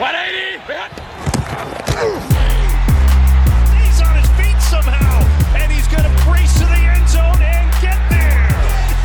[0.00, 0.08] He's
[4.00, 5.20] on his feet somehow,
[5.60, 8.48] and he's going to brace to the end zone and get there.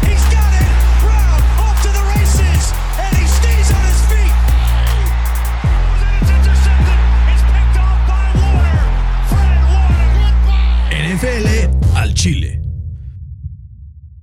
[0.08, 0.72] He's got it.
[1.04, 4.32] Brown off to the races, and he stays on his feet.
[6.22, 7.00] It's intercepted.
[7.28, 8.80] It's picked off by Warner.
[9.28, 10.96] Fred Warner.
[11.18, 11.48] NFL
[11.98, 12.62] al Chile.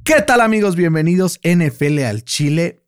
[0.05, 0.75] ¿Qué tal amigos?
[0.77, 2.83] Bienvenidos NFL al Chile.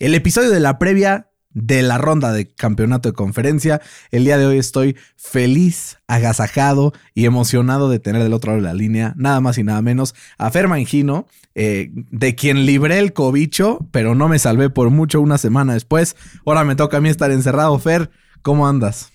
[0.00, 3.80] El episodio de la previa de la ronda de campeonato de conferencia.
[4.10, 8.68] El día de hoy estoy feliz, agasajado y emocionado de tener del otro lado de
[8.68, 13.12] la línea, nada más y nada menos, a Fer Mangino, eh, de quien libré el
[13.12, 16.16] cobicho, pero no me salvé por mucho una semana después.
[16.46, 17.78] Ahora me toca a mí estar encerrado.
[17.78, 18.10] Fer,
[18.42, 19.12] ¿cómo andas?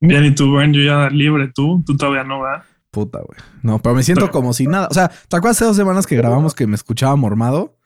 [0.00, 2.64] Bien, y tú, bueno, yo ya libre, tú, tú todavía no, ¿verdad?
[2.90, 3.38] Puta, güey.
[3.62, 4.88] No, pero me siento como si nada.
[4.90, 7.78] O sea, ¿te acuerdas hace dos semanas que grabamos que me escuchaba mormado?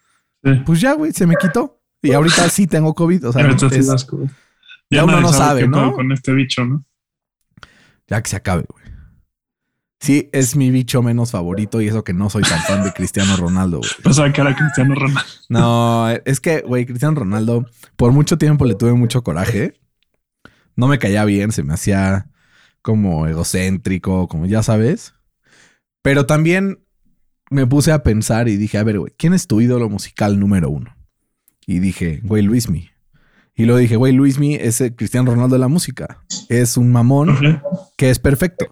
[0.42, 0.50] Sí.
[0.64, 1.75] Pues ya, güey, se me quitó.
[2.02, 3.28] Y ahorita sí tengo COVID.
[3.28, 4.28] O sea, sí es- das COVID.
[4.90, 5.92] ya uno no sabe, ¿no?
[5.92, 6.84] Con este bicho, ¿no?
[8.08, 8.84] ya que se acabe, güey.
[9.98, 13.36] Sí, es mi bicho menos favorito y eso que no soy tan fan de Cristiano
[13.36, 13.90] Ronaldo, güey.
[14.04, 15.28] Pensaba que era Cristiano Ronaldo.
[15.48, 19.80] No, es que, güey, Cristiano Ronaldo, por mucho tiempo le tuve mucho coraje.
[20.76, 22.28] No me caía bien, se me hacía
[22.82, 25.14] como egocéntrico, como ya sabes.
[26.02, 26.84] Pero también
[27.50, 30.68] me puse a pensar y dije, a ver, güey, ¿quién es tu ídolo musical número
[30.70, 30.95] uno?
[31.66, 32.90] Y dije, güey, Luismi.
[33.54, 36.22] Y luego dije, güey, Luismi es el Cristiano Ronaldo de la música.
[36.48, 37.60] Es un mamón
[37.96, 38.66] que es perfecto.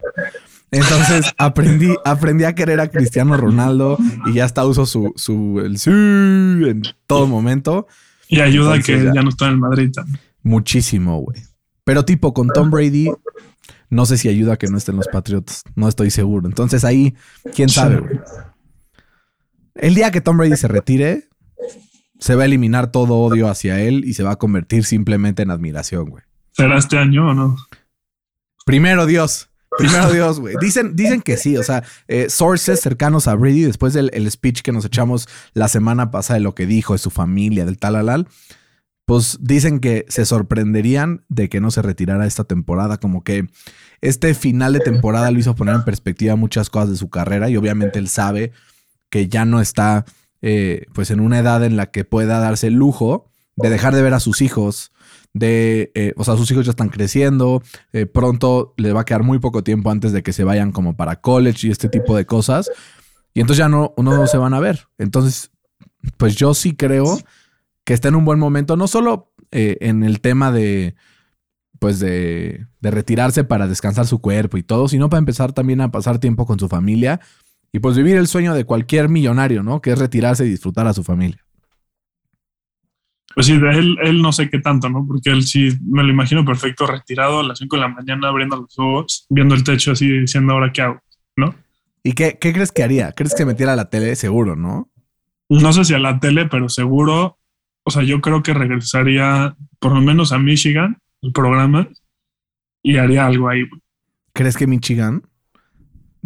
[0.71, 5.79] Entonces aprendí, aprendí a querer a Cristiano Ronaldo y ya hasta uso su, su el
[5.79, 7.87] sí en todo momento.
[8.29, 9.15] Y ayuda Entonces, que ya.
[9.15, 9.23] ya.
[9.23, 10.21] no está en el Madrid también.
[10.43, 11.43] Muchísimo, güey.
[11.85, 13.11] Pero tipo con Tom Brady,
[13.91, 15.63] no sé si ayuda a que no estén los Patriotas.
[15.77, 16.47] No estoy seguro.
[16.47, 17.15] Entonces ahí,
[17.55, 18.21] quién sabe, güey.
[19.75, 21.29] El día que Tom Brady se retire,
[22.25, 25.51] se va a eliminar todo odio hacia él y se va a convertir simplemente en
[25.51, 26.25] admiración, güey.
[26.53, 27.55] ¿Será este año o no?
[28.65, 29.51] Primero Dios.
[29.77, 30.55] Primero Dios, güey.
[30.59, 31.59] Dicen, dicen que sí.
[31.59, 35.69] O sea, eh, sources cercanos a Brady, después del el speech que nos echamos la
[35.69, 38.27] semana pasada de lo que dijo, de su familia, del talalal,
[39.05, 42.97] pues dicen que se sorprenderían de que no se retirara esta temporada.
[42.97, 43.49] Como que
[44.01, 47.59] este final de temporada lo hizo poner en perspectiva muchas cosas de su carrera y
[47.59, 48.53] obviamente él sabe
[49.11, 50.07] que ya no está
[50.47, 54.03] eh, pues en una edad en la que pueda darse el lujo de dejar de
[54.03, 54.93] ver a sus hijos,
[55.33, 57.63] de, eh, o sea, sus hijos ya están creciendo,
[57.95, 60.97] eh, pronto le va a quedar muy poco tiempo antes de que se vayan como
[60.97, 62.71] para college y este tipo de cosas.
[63.33, 63.95] Y entonces ya no,
[64.27, 64.87] se van a ver.
[64.99, 65.51] Entonces,
[66.19, 67.19] pues yo sí creo
[67.85, 70.95] que está en un buen momento, no solo eh, en el tema de,
[71.79, 75.91] pues de, de retirarse para descansar su cuerpo y todo, sino para empezar también a
[75.91, 77.21] pasar tiempo con su familia
[77.75, 79.81] y pues vivir el sueño de cualquier millonario, ¿no?
[79.81, 81.45] Que es retirarse y disfrutar a su familia.
[83.35, 85.05] Pues sí, de él, él no sé qué tanto, ¿no?
[85.05, 88.59] Porque él sí me lo imagino perfecto, retirado a las 5 de la mañana, abriendo
[88.59, 91.01] los ojos, viendo el techo así, diciendo ahora qué hago,
[91.35, 91.57] ¿no?
[92.05, 93.11] ¿Y qué, qué crees que haría?
[93.11, 94.15] ¿Crees que se metiera a la tele?
[94.15, 94.89] Seguro, ¿no?
[95.49, 97.39] No sé si a la tele, pero seguro,
[97.83, 101.89] o sea, yo creo que regresaría por lo menos a Michigan, el programa,
[102.85, 103.65] y haría algo ahí.
[104.33, 105.25] ¿Crees que Michigan?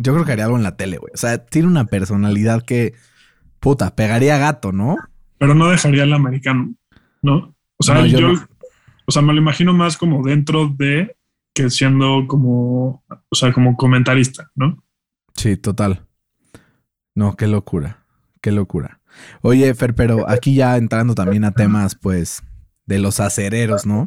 [0.00, 1.12] Yo creo que haría algo en la tele, güey.
[1.12, 2.94] O sea, tiene una personalidad que,
[3.58, 4.96] puta, pegaría gato, ¿no?
[5.38, 6.72] Pero no dejaría el americano,
[7.20, 7.56] ¿no?
[7.76, 8.48] O sea, No, yo yo, no.
[9.06, 11.16] o sea, me lo imagino más como dentro de
[11.52, 14.80] que siendo como, o sea, como comentarista, ¿no?
[15.34, 16.06] Sí, total.
[17.16, 18.04] No, qué locura.
[18.40, 19.00] Qué locura.
[19.42, 22.44] Oye, Fer, pero aquí ya entrando también a temas, pues,
[22.86, 24.06] de los acereros, ¿no?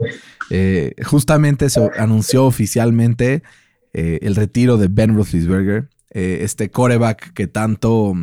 [0.49, 3.43] Eh, justamente se anunció oficialmente
[3.93, 8.13] eh, el retiro de Ben Roethlisberger, eh, este coreback que tanto,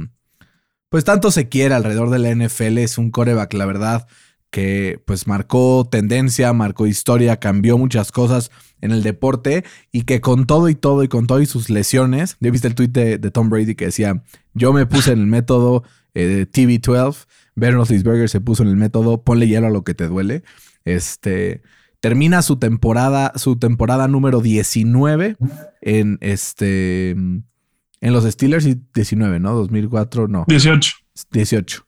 [0.89, 2.79] pues, tanto se quiere alrededor de la NFL.
[2.79, 4.07] Es un coreback, la verdad,
[4.51, 10.47] que pues marcó tendencia, marcó historia, cambió muchas cosas en el deporte y que con
[10.47, 13.51] todo y todo y con todo y sus lesiones, ya viste el tweet de, Tom
[13.51, 14.23] Brady que decía,
[14.55, 15.83] yo me puse en el método
[16.15, 17.27] eh, de TV12,
[17.57, 20.45] Ben Roethlisberger se puso en el método, ponle hielo a lo que te duele.
[20.85, 21.61] Este
[22.01, 25.37] termina su temporada, su temporada número 19
[25.81, 29.55] en este en los Steelers y 19, ¿no?
[29.55, 30.93] 2004, no, 18,
[31.33, 31.85] 18.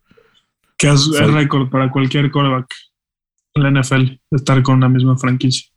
[0.77, 2.67] que es Soy- el récord para cualquier quarterback
[3.55, 5.69] en la NFL, estar con la misma franquicia.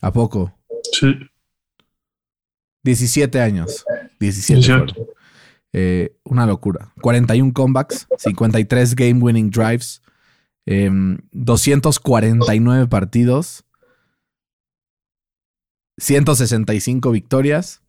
[0.00, 0.52] ¿A poco?
[0.92, 1.14] Sí,
[2.84, 3.84] 17 años.
[4.20, 4.60] 17.
[4.60, 4.94] 18.
[4.94, 5.14] fueron.
[5.72, 6.92] Eh, una locura.
[7.02, 10.02] 41 comebacks, 53 game winning drives,
[10.66, 13.64] em, 249 partidos,
[15.98, 17.82] 165 victorias,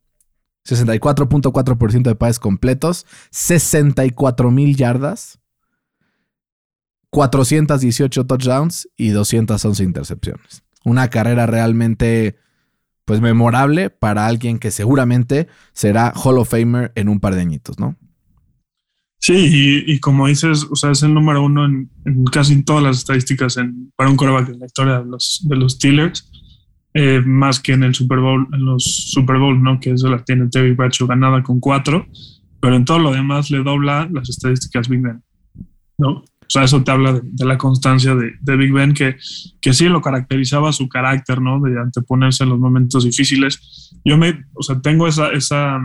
[0.67, 5.39] 64.4% de pases completos, 64 mil yardas,
[7.11, 10.63] 418 touchdowns y 211 intercepciones.
[10.83, 12.37] Una carrera realmente,
[13.05, 17.79] pues, memorable para alguien que seguramente será Hall of Famer en un par de añitos,
[17.79, 17.97] ¿no?
[19.21, 21.89] Sí, y, como dices, o sea, es el número uno en,
[22.31, 25.73] casi todas las estadísticas en, para un coreback en la historia de los, de los
[25.73, 26.28] Steelers,
[26.93, 29.79] eh, más que en el Super Bowl, en los Super Bowl, ¿no?
[29.79, 32.07] Que eso la tiene Terry Bradshaw ganada con cuatro,
[32.59, 35.21] pero en todo lo demás le dobla las estadísticas Big Ben,
[35.97, 36.23] ¿no?
[36.49, 39.17] O sea, eso te habla de, la constancia de, de, Big Ben, que,
[39.61, 41.61] que sí lo caracterizaba su carácter, ¿no?
[41.61, 43.95] De anteponerse en los momentos difíciles.
[44.03, 45.79] Yo me, o sea, tengo esa, esa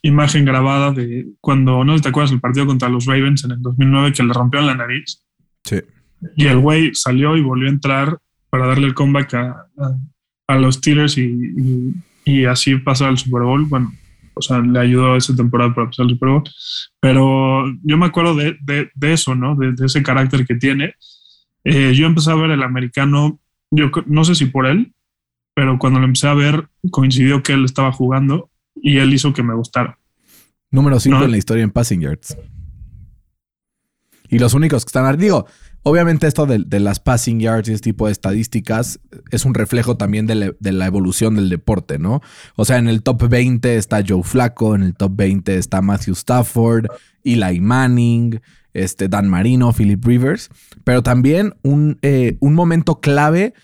[0.00, 4.14] imagen grabada de cuando, no te acuerdas, el partido contra los Ravens en el 2009
[4.14, 5.22] que le rompieron la nariz.
[5.64, 5.80] Sí.
[6.36, 8.18] Y el güey salió y volvió a entrar
[8.48, 9.96] para darle el comeback a, a,
[10.56, 11.94] los Steelers y,
[12.24, 13.64] y, así pasar al Super Bowl.
[13.66, 13.92] Bueno,
[14.34, 16.44] o sea, le ayudó esa temporada para pasar al Super Bowl.
[17.00, 19.54] Pero yo me acuerdo de, de, de eso, ¿no?
[19.56, 20.94] De, de, ese carácter que tiene.
[21.64, 23.38] Eh, yo empecé a ver el americano,
[23.70, 24.92] yo no sé si por él,
[25.54, 29.42] pero cuando lo empecé a ver coincidió que él estaba jugando y él hizo que
[29.42, 29.98] me gustara.
[30.70, 32.36] Número 5 en la historia en passing yards.
[34.28, 35.46] Y los únicos que están, digo,
[35.82, 39.00] obviamente esto de, las passing yards y este tipo de estadísticas
[39.30, 42.20] es un reflejo también de, la evolución del deporte, ¿no?
[42.56, 46.14] O sea, en el top 20 está Joe Flacco, en el top 20 está Matthew
[46.14, 46.86] Stafford,
[47.24, 48.40] Eli Manning,
[48.74, 50.50] este Dan Marino, Philip Rivers,
[50.84, 53.54] pero también un, eh, momento clave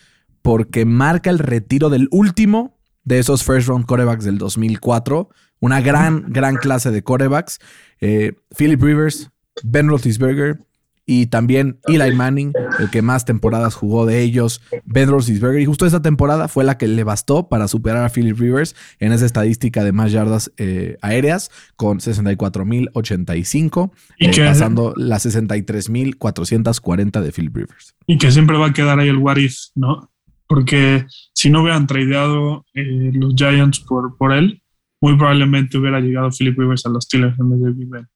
[0.43, 5.29] porque marca el retiro del último de esos first round corebacks del 2004.
[5.61, 7.59] Una gran, gran clase de corebacks.
[8.01, 9.31] Eh, Philip Rivers,
[9.65, 10.68] Ben Roethlisberger
[11.11, 15.63] y también Eli Manning, el que más temporadas jugó de ellos, Ben Roethlisberger.
[15.63, 19.13] Y justo esa temporada fue la que le bastó para superar a Philip Rivers en
[19.13, 27.33] esa estadística de más yardas eh, aéreas con 64.085, y eh, pasando las 63.440 de
[27.33, 27.95] Philip Rivers.
[28.07, 30.11] Y que siempre va a quedar ahí el what if, ¿no?
[30.47, 34.63] porque si no hubieran tradeado eh, los Giants por, por él,
[35.01, 38.07] muy probablemente hubiera llegado Philip Rivers a los Steelers en vez de Big Ben.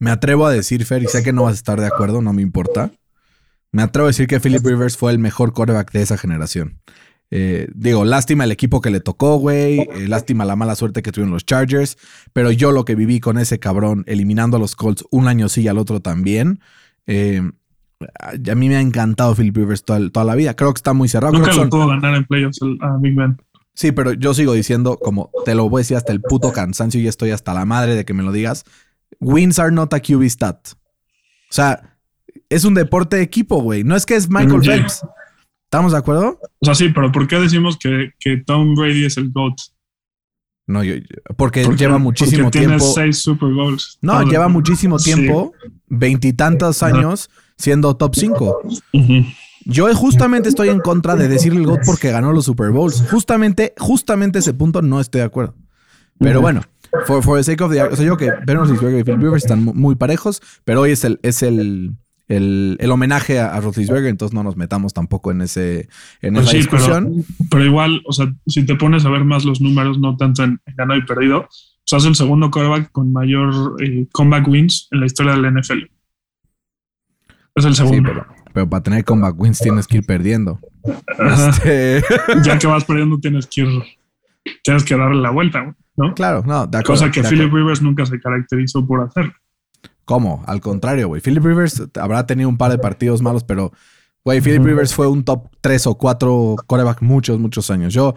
[0.00, 2.32] Me atrevo a decir, Fer, y sé que no vas a estar de acuerdo, no
[2.32, 2.90] me importa.
[3.70, 6.80] Me atrevo a decir que Philip Rivers fue el mejor quarterback de esa generación.
[7.30, 9.80] Eh, digo, lástima el equipo que le tocó, güey.
[9.80, 11.96] Eh, lástima la mala suerte que tuvieron los Chargers.
[12.32, 15.62] Pero yo lo que viví con ese cabrón, eliminando a los Colts un año sí
[15.62, 16.60] y al otro también.
[17.06, 17.42] Eh,
[18.00, 20.56] a mí me ha encantado Philip Rivers toda, la vida.
[20.56, 21.34] Creo que está muy cerrado.
[21.34, 23.36] Nunca lo pudo ganar en playoffs a Big Ben.
[23.74, 27.00] Sí, pero yo sigo diciendo, como te lo voy a decir hasta el puto cansancio
[27.00, 28.64] y estoy hasta la madre de que me lo digas.
[29.18, 30.68] Wins are not a QB stat.
[30.72, 31.98] O sea,
[32.48, 33.84] es un deporte de equipo, güey.
[33.84, 35.02] No es que es Michael Phelps.
[35.64, 36.40] ¿Estamos de acuerdo?
[36.60, 39.54] O sea, sí, pero ¿por qué decimos que, que Tom Brady es el GOAT?
[40.66, 40.94] No, yo,
[41.36, 42.78] porque, lleva muchísimo porque tiempo.
[42.78, 43.98] Tiene seis Super Bowls.
[44.02, 45.52] No, lleva muchísimo tiempo,
[45.88, 48.62] veintitantos años, siendo top 5.
[49.64, 53.04] Yo justamente estoy en contra de decirle el GOAT porque ganó los Super Bowls.
[53.10, 55.56] Justamente, justamente ese punto no estoy de acuerdo.
[56.18, 56.62] Pero bueno,
[57.06, 57.82] for, the sake of the...
[57.82, 61.18] O sea, yo que Roethlisberger y Phil Rivers están muy parejos, pero hoy es el...
[61.22, 61.96] Es el
[62.30, 65.88] el, homenaje a, a Roethlisberger, entonces no nos metamos tampoco en ese
[66.22, 67.24] en pues esa discusión.
[67.50, 70.60] Pero, igual, o sea, si te pones a ver más los números, no tanto en,
[70.76, 71.48] ganado y perdido, o
[71.84, 75.90] sea, es el segundo quarterback con mayor eh, comeback wins en la historia del NFL.
[77.56, 78.24] Es el segundo.
[78.54, 80.60] pero, para tener comeback wins tienes que ir perdiendo.
[81.18, 82.02] Este...
[82.44, 83.68] ya que vas perdiendo tienes que ir,
[84.62, 86.14] tienes que darle la vuelta, ¿no?
[86.14, 89.32] Claro, no, de acuerdo, Cosa que Philip Rivers nunca se caracterizó por hacer.
[90.04, 90.42] ¿Cómo?
[90.46, 91.20] Al contrario, güey.
[91.20, 93.72] Philip Rivers habrá tenido un par de partidos malos, pero,
[94.24, 97.94] güey, Philip Rivers fue un top 3 o 4 coreback muchos, muchos años.
[97.94, 98.14] Yo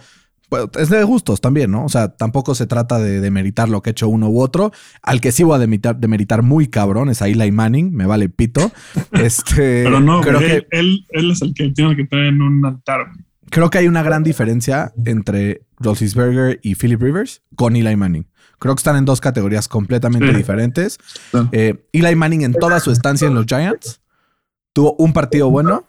[0.50, 1.84] pues, es de gustos también, ¿no?
[1.86, 4.72] O sea, tampoco se trata de demeritar lo que ha hecho uno u otro.
[5.02, 8.72] Al que sí voy a demeritar, muy cabrón es a Eli Manning, me vale pito.
[9.12, 12.66] Este, Pero no, creo que él, él, es el que tiene que traer en un
[12.66, 13.08] altar.
[13.54, 18.26] Creo que hay una gran diferencia entre Roethlisberger y Philip Rivers con Eli Manning.
[18.58, 20.98] Creo que están en dos categorías completamente diferentes.
[21.52, 24.02] Eh, Eli Manning en toda su estancia en los Giants
[24.74, 25.86] tuvo un partido bueno,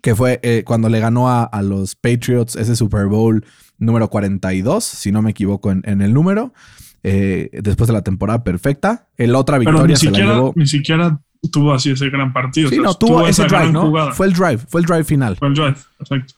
[0.00, 3.44] que fue eh, cuando le ganó a, a, los Patriots ese Super Bowl
[3.76, 6.54] número 42, si no me equivoco en, el número,
[7.02, 9.08] eh, después de la temporada perfecta.
[9.18, 10.54] El otra victoria se la llevó.
[10.56, 11.20] Ni siquiera
[11.52, 12.70] tuvo así ese gran partido.
[12.70, 13.92] Sí, no, tuvo, ese drive, ¿no?
[14.14, 15.36] Fue el drive, fue el drive final.
[15.36, 16.34] Fue el drive, exacto.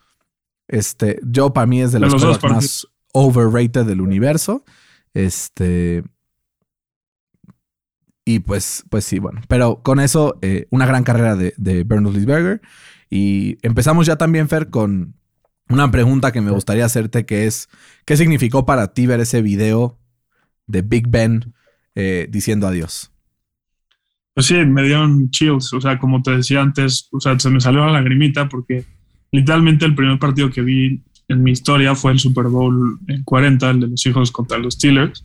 [0.68, 4.64] Este, yo para mí es de, los, más overrated del universo.
[5.14, 6.04] Este.
[8.24, 9.40] Y pues, pues sí, bueno.
[9.48, 12.60] Pero con eso, eh, una gran carrera de, de Bernard Lisberger.
[13.08, 15.14] Y empezamos ya también, Fer, con
[15.68, 17.68] una pregunta que me gustaría hacerte que es,
[18.04, 19.98] ¿qué significó para ti ver ese video
[20.66, 21.54] de Big Ben
[21.94, 23.12] eh, diciendo adiós?
[24.34, 27.60] Pues sí, me dieron chills, o sea, como te decía antes, o sea, se me
[27.60, 28.84] salió la lagrimita porque
[29.32, 33.70] literalmente el primer partido que vi en mi historia fue el Super Bowl en 40,
[33.70, 35.24] el de los hijos contra los Steelers,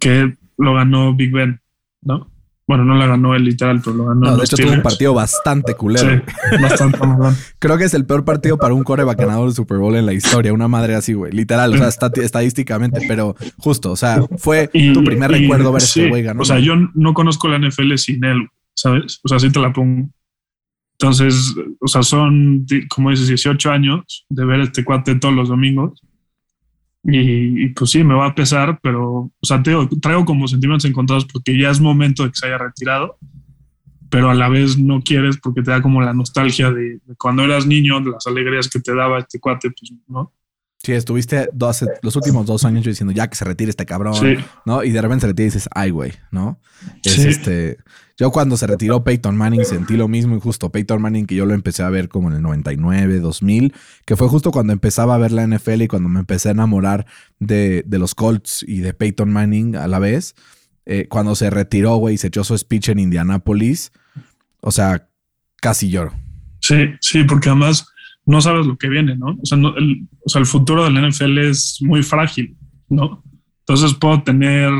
[0.00, 1.60] que lo ganó Big Ben,
[2.02, 2.30] ¿no?
[2.66, 4.20] Bueno, no la ganó él literal, pero lo ganó.
[4.20, 6.22] No, de los hecho, tuvo un partido bastante culero.
[6.50, 6.98] Sí, bastante.
[7.58, 10.12] Creo que es el peor partido para un coreback ganador de Super Bowl en la
[10.12, 10.52] historia.
[10.52, 11.32] Una madre así, güey.
[11.32, 15.72] Literal, o sea, estati- estadísticamente, pero justo, o sea, fue Y- tu primer y- recuerdo
[15.72, 16.42] ver sí, este güey ganando.
[16.42, 19.18] O sea, yo no conozco la NFL sin él, ¿sabes?
[19.24, 20.10] O sea, sí te la pongo.
[21.00, 26.02] Entonces, o sea, son, como dices, 18 años de ver este cuate todos los domingos.
[27.04, 30.90] Y, y, pues sí, me va a pesar, pero, o sea, digo, traigo como sentimientos
[30.90, 33.16] encontrados porque ya es momento de que se haya retirado,
[34.10, 37.44] pero a la vez no quieres porque te da como la nostalgia de, de cuando
[37.44, 40.32] eras niño, de las alegrías que te daba este cuate, pues, ¿no?
[40.88, 44.14] Sí, estuviste dos- los últimos dos años yo diciendo ya que se retire este cabrón,
[44.14, 44.36] Sí.
[44.64, 44.82] ¿no?
[44.84, 46.58] Y de repente se retira y dices, ay, güey, ¿no?
[47.04, 47.28] Es Sí.
[47.28, 47.76] este.
[48.16, 51.44] Yo cuando se retiró Peyton Manning sentí lo mismo y justo Peyton Manning que yo
[51.44, 53.74] lo empecé a ver como en el 99, 2000,
[54.06, 57.04] que fue justo cuando empezaba a ver la NFL y cuando me empecé a enamorar
[57.38, 60.34] de, de los Colts y de Peyton Manning a la vez.
[60.86, 63.92] Eh, cuando se retiró, güey, y se echó su speech en Indianapolis,
[64.62, 65.06] o sea,
[65.60, 66.14] casi lloro.
[66.60, 67.86] Sí, sí, porque además
[68.28, 69.36] no sabes lo que viene, ¿no?
[69.42, 72.56] O sea, no- el, o sea, el futuro del NFL es muy frágil,
[72.88, 73.22] ¿no?
[73.60, 74.70] Entonces puedo tener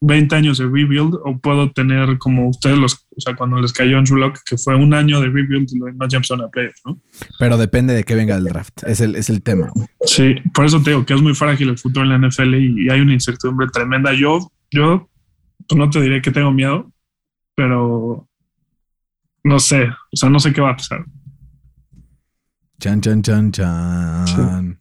[0.00, 3.98] 20 años de rebuild o puedo tener como ustedes los, o sea, cuando les cayó
[3.98, 7.00] Andrew Locke, que fue un año de rebuild y lo demás empezaron a playoffs, ¿no?
[7.38, 8.82] Pero depende de qué venga el draft.
[8.86, 9.72] Es el, es el tema.
[10.04, 12.84] Sí, por eso te digo que es muy frágil el futuro en la NFL y,
[12.86, 14.12] y hay una incertidumbre tremenda.
[14.12, 15.08] Yo, yo,
[15.68, 16.92] pues no te diré que tengo miedo,
[17.56, 18.28] pero
[19.44, 21.04] no sé, o sea, no sé qué va a pasar.
[22.78, 24.78] Chan, chan, chan, chan.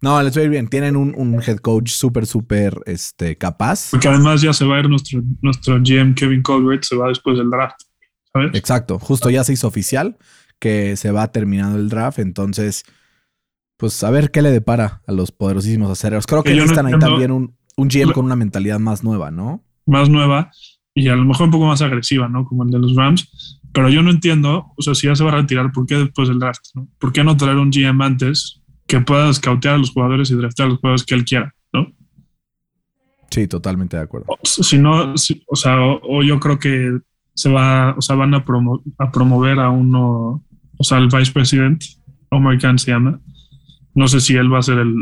[0.00, 0.68] No, les va a ir bien.
[0.68, 3.88] Tienen un, un head coach súper, súper este, capaz.
[3.90, 7.38] Porque además ya se va a ir nuestro, nuestro GM Kevin Colbert, se va después
[7.38, 7.76] del draft,
[8.32, 8.50] ¿sabes?
[8.54, 8.98] Exacto.
[8.98, 10.18] Justo ya se hizo oficial
[10.58, 12.18] que se va terminando el draft.
[12.18, 12.84] Entonces,
[13.76, 16.26] pues a ver qué le depara a los poderosísimos acereros.
[16.26, 19.30] Creo que yo no necesitan ahí también un, un GM con una mentalidad más nueva,
[19.30, 19.64] ¿no?
[19.86, 20.50] Más nueva
[20.94, 22.44] y a lo mejor un poco más agresiva, ¿no?
[22.44, 23.60] Como el de los Rams.
[23.74, 26.28] Pero yo no entiendo, o sea, si ya se va a retirar, ¿por qué después
[26.28, 26.62] del draft?
[26.74, 26.88] ¿no?
[26.98, 30.68] ¿Por qué no traer un GM antes que pueda scoutear a los jugadores y draftear
[30.68, 31.88] a los jugadores que él quiera, ¿no?
[33.30, 34.26] Sí, totalmente de acuerdo.
[34.28, 36.98] O- Si no, si- o sea, o, o yo creo que
[37.34, 40.44] se va, o sea, van a, promo- a promover a uno,
[40.78, 41.82] o sea, el vice president,
[42.30, 43.20] Omar Khan se llama.
[43.96, 44.94] No sé si él va a ser el,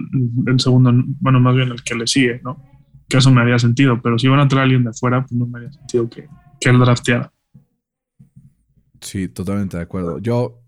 [0.47, 2.62] el segundo, bueno, más bien el que le sigue, ¿no?
[3.09, 5.33] Que eso me haría sentido, pero si van a traer a alguien de afuera, pues
[5.33, 6.26] no me haría sentido que,
[6.61, 7.31] que él drafteara.
[9.02, 10.18] Sí, totalmente de acuerdo.
[10.18, 10.62] Yo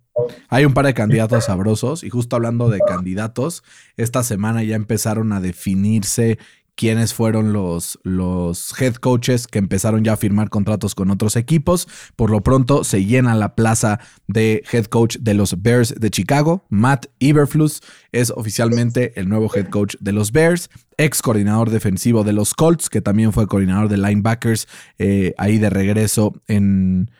[0.48, 3.64] hay un par de candidatos sabrosos y justo hablando de candidatos,
[3.96, 6.38] esta semana ya empezaron a definirse
[6.76, 11.88] quiénes fueron los, los head coaches que empezaron ya a firmar contratos con otros equipos.
[12.16, 16.64] Por lo pronto se llena la plaza de head coach de los Bears de Chicago.
[16.70, 17.80] Matt Eberflus
[18.12, 22.90] es oficialmente el nuevo head coach de los Bears, ex coordinador defensivo de los Colts,
[22.90, 24.66] que también fue coordinador de linebackers
[24.98, 27.10] eh, ahí de regreso en,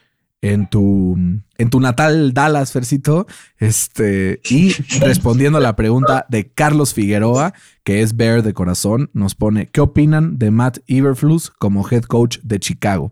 [0.44, 1.16] en tu,
[1.56, 3.26] en tu natal Dallas, Fercito.
[3.56, 9.34] Este, y respondiendo a la pregunta de Carlos Figueroa, que es Bear de corazón, nos
[9.34, 13.10] pone: ¿Qué opinan de Matt Eberflus como head coach de Chicago?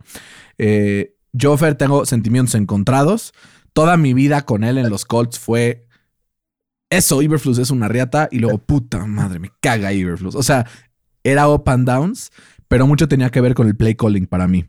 [0.58, 3.32] Eh, yo, Fer, tengo sentimientos encontrados.
[3.72, 5.86] Toda mi vida con él en los Colts fue.
[6.90, 8.28] Eso, Eberflus es una riata.
[8.30, 10.34] Y luego, puta madre, me caga Eberflus.
[10.34, 10.66] O sea,
[11.24, 12.30] era up and downs,
[12.68, 14.66] pero mucho tenía que ver con el play calling para mí.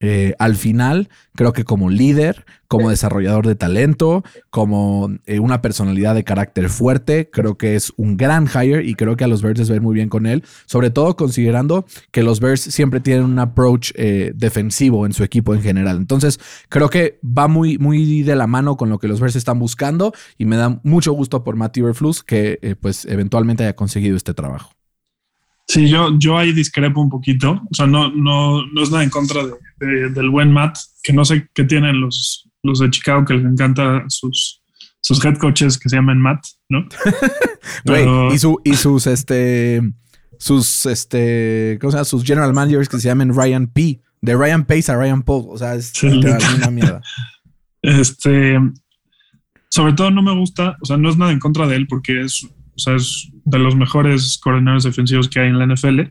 [0.00, 6.14] Eh, al final, creo que como líder, como desarrollador de talento, como eh, una personalidad
[6.14, 9.58] de carácter fuerte, creo que es un gran hire y creo que a los Bears
[9.58, 13.00] les va a ir muy bien con él, sobre todo considerando que los Bears siempre
[13.00, 15.96] tienen un approach eh, defensivo en su equipo en general.
[15.96, 16.38] Entonces,
[16.68, 20.12] creo que va muy, muy de la mano con lo que los Bears están buscando
[20.36, 24.34] y me da mucho gusto por Matt Eberflus que eh, pues eventualmente haya conseguido este
[24.34, 24.77] trabajo.
[25.68, 27.60] Sí, yo, yo ahí discrepo un poquito.
[27.70, 31.12] O sea, no, no, no es nada en contra de, de- del buen Matt, que
[31.12, 34.62] no sé qué tienen los, los de Chicago que les encanta sus,
[35.00, 36.86] sus head coaches que se llaman Matt, ¿no?
[37.84, 39.82] Pero- y, su, y sus, este,
[40.38, 42.04] sus, este, ¿cómo se llama?
[42.06, 44.00] Sus general managers que se llaman Ryan P.
[44.20, 45.46] De Ryan Pace a Ryan Paul.
[45.50, 47.00] O sea, es Sí, una mierda.
[47.82, 48.58] Este,
[49.70, 52.22] sobre todo no me gusta, o sea, no es nada en contra de él porque
[52.24, 52.44] es,
[52.78, 56.02] o sea, es de los mejores coordinadores defensivos que hay en la NFL,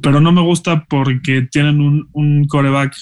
[0.00, 2.94] pero no me gusta porque tienen un, un coreback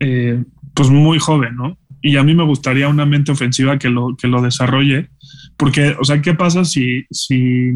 [0.00, 1.78] eh, pues muy joven, ¿no?
[2.00, 5.10] Y a mí me gustaría una mente ofensiva que lo, que lo desarrolle,
[5.58, 7.72] porque, o sea, ¿qué pasa si, si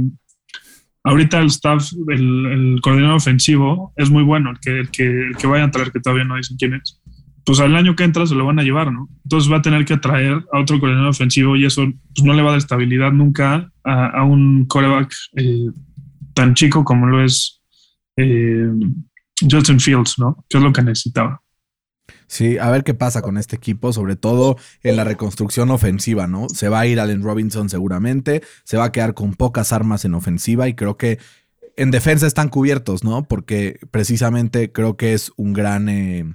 [1.05, 5.37] ahorita el staff, el, el coordinador ofensivo es muy bueno, el que, el que, el
[5.37, 6.98] que vayan a traer, que todavía no dicen quién es,
[7.49, 9.09] pues al año que entra se lo van a llevar, ¿no?
[9.25, 11.83] Entonces va a tener que atraer a otro coordinador ofensivo y eso
[12.15, 15.71] pues, no le va a dar estabilidad nunca a, un coreback eh,
[16.35, 17.63] tan chico como lo es
[18.19, 18.69] eh,
[19.51, 20.45] Justin Fields, ¿no?
[20.47, 21.41] Que es lo que necesitaba.
[22.27, 26.51] Sí, a ver qué pasa con este equipo, sobre todo en la reconstrucción ofensiva, ¿no?
[26.51, 30.13] Se va a ir Allen Robinson seguramente, se va a quedar con pocas armas en
[30.13, 31.19] ofensiva y creo que
[31.79, 33.27] en defensa están cubiertos, ¿no?
[33.27, 36.35] Porque precisamente creo que es un gran, eh,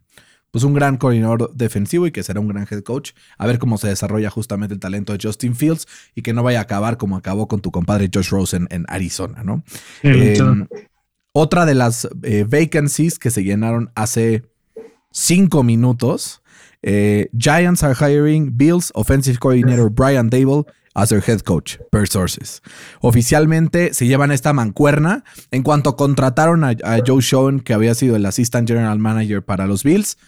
[0.53, 3.13] pues un gran coordinador defensivo y que será un gran head coach.
[3.39, 6.59] A ver cómo se desarrolla justamente el talento de Justin Fields y que no vaya
[6.59, 9.63] a acabar como acabó con tu compadre Josh Rosen en Arizona, ¿no?
[10.03, 10.67] Em,
[11.31, 14.43] otra de las eh, vacancies que se llenaron hace
[15.11, 16.43] cinco minutos.
[16.83, 22.61] Eh, Giants are hiring Bills offensive coordinator Brian Dable as their head coach, per sources.
[23.01, 25.23] Oficialmente se llevan esta mancuerna.
[25.49, 29.83] En cuanto contrataron a, Joe Schoen, que había sido el assistant general manager para los
[29.83, 30.19] Bills,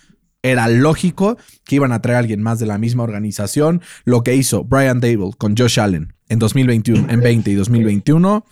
[0.52, 3.82] era lógico que iban a traer a alguien más de la misma organización.
[4.04, 8.46] Lo que hizo Brian Dable con Josh Allen en 2021, en 20 y 2021,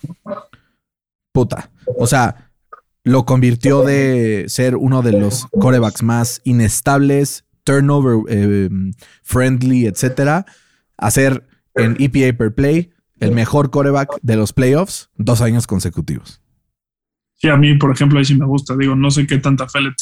[1.32, 1.70] puta.
[1.96, 2.50] O sea,
[3.02, 8.68] lo convirtió de ser uno de los corebacks más inestables, turnover eh,
[9.22, 10.46] friendly, etcétera,
[10.96, 16.43] a ser en EPA per play el mejor coreback de los playoffs dos años consecutivos.
[17.44, 18.74] Sí, a mí, por ejemplo, ahí sí me gusta.
[18.74, 19.92] Digo, no sé qué tanta fe le,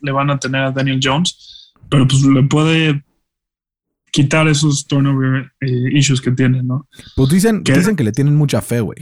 [0.00, 3.02] le van a tener a Daniel Jones, pero pues le puede
[4.12, 6.88] quitar esos turnover eh, issues que tiene, ¿no?
[7.16, 8.98] Pues dicen, dicen que le tienen mucha fe, güey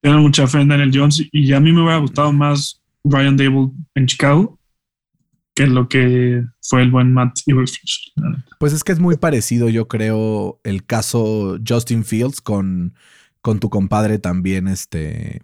[0.00, 3.70] tienen mucha fe en Daniel Jones y a mí me hubiera gustado más Ryan Dable
[3.94, 4.58] en Chicago
[5.54, 8.12] que lo que fue el buen Matt Eberflus.
[8.58, 12.94] Pues es que es muy parecido, yo creo, el caso Justin Fields con,
[13.42, 15.42] con tu compadre también, este,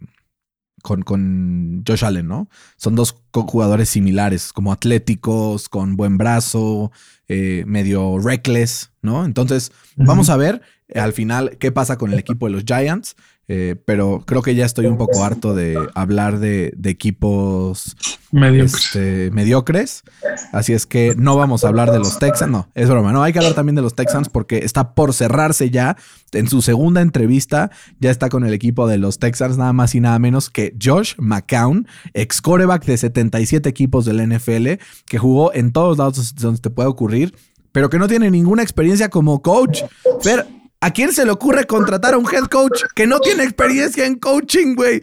[0.87, 2.49] con, con Josh Allen, ¿no?
[2.77, 6.93] Son dos jugadores similares, como atléticos, con buen brazo,
[7.27, 9.25] eh, medio reckless, ¿no?
[9.25, 10.63] Entonces, vamos a ver
[10.95, 13.17] al final qué pasa con el equipo de los Giants.
[13.49, 17.97] Eh, pero creo que ya estoy un poco harto de hablar de, equipos
[18.33, 20.03] este, mediocres.
[20.53, 22.51] Así es que no vamos a hablar de los Texans.
[22.51, 23.13] No, es broma.
[23.13, 25.97] No, hay que hablar también de los Texans porque está por cerrarse ya.
[26.33, 30.01] En su segunda entrevista ya está con el equipo de los Texans, nada más y
[30.01, 35.73] nada menos que Josh McCown, ex coreback de 77 equipos del NFL, que jugó en
[35.73, 37.35] todos lados donde te puede ocurrir,
[37.71, 39.83] pero que no tiene ninguna experiencia como coach.
[40.25, 40.45] Pero
[40.81, 44.17] ¿A quién se le ocurre contratar a un head coach que no tiene experiencia en
[44.19, 45.03] coaching, güey?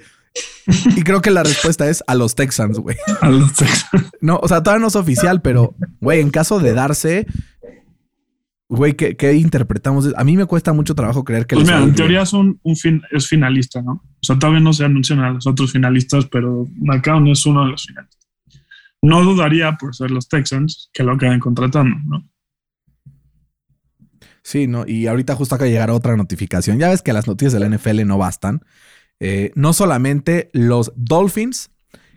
[0.95, 2.97] Y creo que la respuesta es a los Texans, güey.
[3.21, 4.12] A los Texans.
[4.21, 7.27] No, o sea, todavía no es oficial, pero, güey, en caso de darse,
[8.69, 10.13] güey, ¿qué, interpretamos?
[10.15, 11.55] A mí me cuesta mucho trabajo creer que...
[11.55, 13.91] Pues mira, en teoría son un fin, es finalista, ¿no?
[13.91, 17.71] O sea, todavía no se anuncian a los otros finalistas, pero McCown es uno de
[17.71, 18.27] los finalistas.
[19.01, 22.29] No dudaría, por ser los Texans, que lo acaben contratando, ¿no?
[24.43, 24.86] Sí, ¿no?
[24.86, 26.77] Y ahorita justo acá llegar otra notificación.
[26.77, 28.62] Ya ves que las noticias de la NFL no bastan.
[29.19, 31.71] Eh, no solamente los Dolphins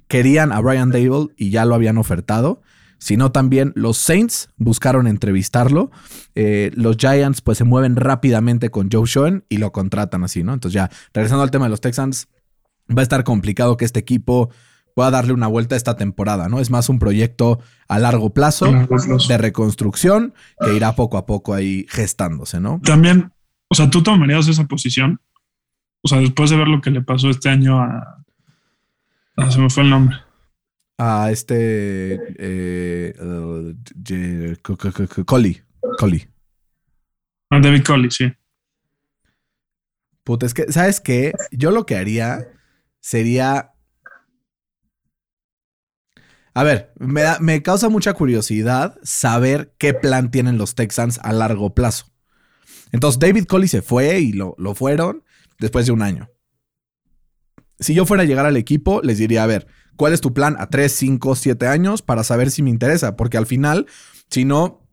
[0.09, 2.63] querían a Brian Dable y ya lo habían ofertado,
[2.99, 5.91] sino también los Saints buscaron entrevistarlo.
[6.35, 10.53] Eh, los Giants pues se mueven rápidamente con Joe Schoen y lo contratan así, ¿no?
[10.53, 12.29] Entonces ya, regresando al tema de los Texans,
[12.91, 14.51] va a estar complicado que este equipo
[15.05, 16.59] a darle una vuelta a esta temporada, ¿no?
[16.59, 18.67] Es más un proyecto a largo plazo
[19.29, 22.81] de reconstrucción que irá poco a poco ahí gestándose, ¿no?
[22.83, 23.33] También,
[23.69, 25.21] o sea, tú tomarías esa posición,
[26.03, 28.25] o sea, después de ver lo que le pasó este año a...
[29.51, 30.17] se me fue el nombre.
[30.99, 32.19] A este...
[32.39, 33.15] Eh,
[35.27, 35.63] Collie.
[35.99, 36.29] Collie.
[37.51, 38.33] A David Collie, sí.
[40.25, 41.33] Puta, es que, ¿sabes qué?
[41.53, 42.49] Yo lo que haría
[43.01, 43.75] sería
[46.57, 51.75] a ver, me, me causa mucha curiosidad saber qué plan tienen los Texans a largo
[51.75, 52.07] plazo.
[52.93, 55.23] Entonces, David Coley se fue y lo, lo fueron
[55.59, 56.31] después de un año.
[57.79, 59.67] Si yo fuera a llegar al equipo, les diría, a ver,
[59.97, 63.17] ¿cuál es tu plan a 3, 5, 7 años para saber si me interesa?
[63.17, 63.85] Porque al final,
[64.31, 64.89] si no,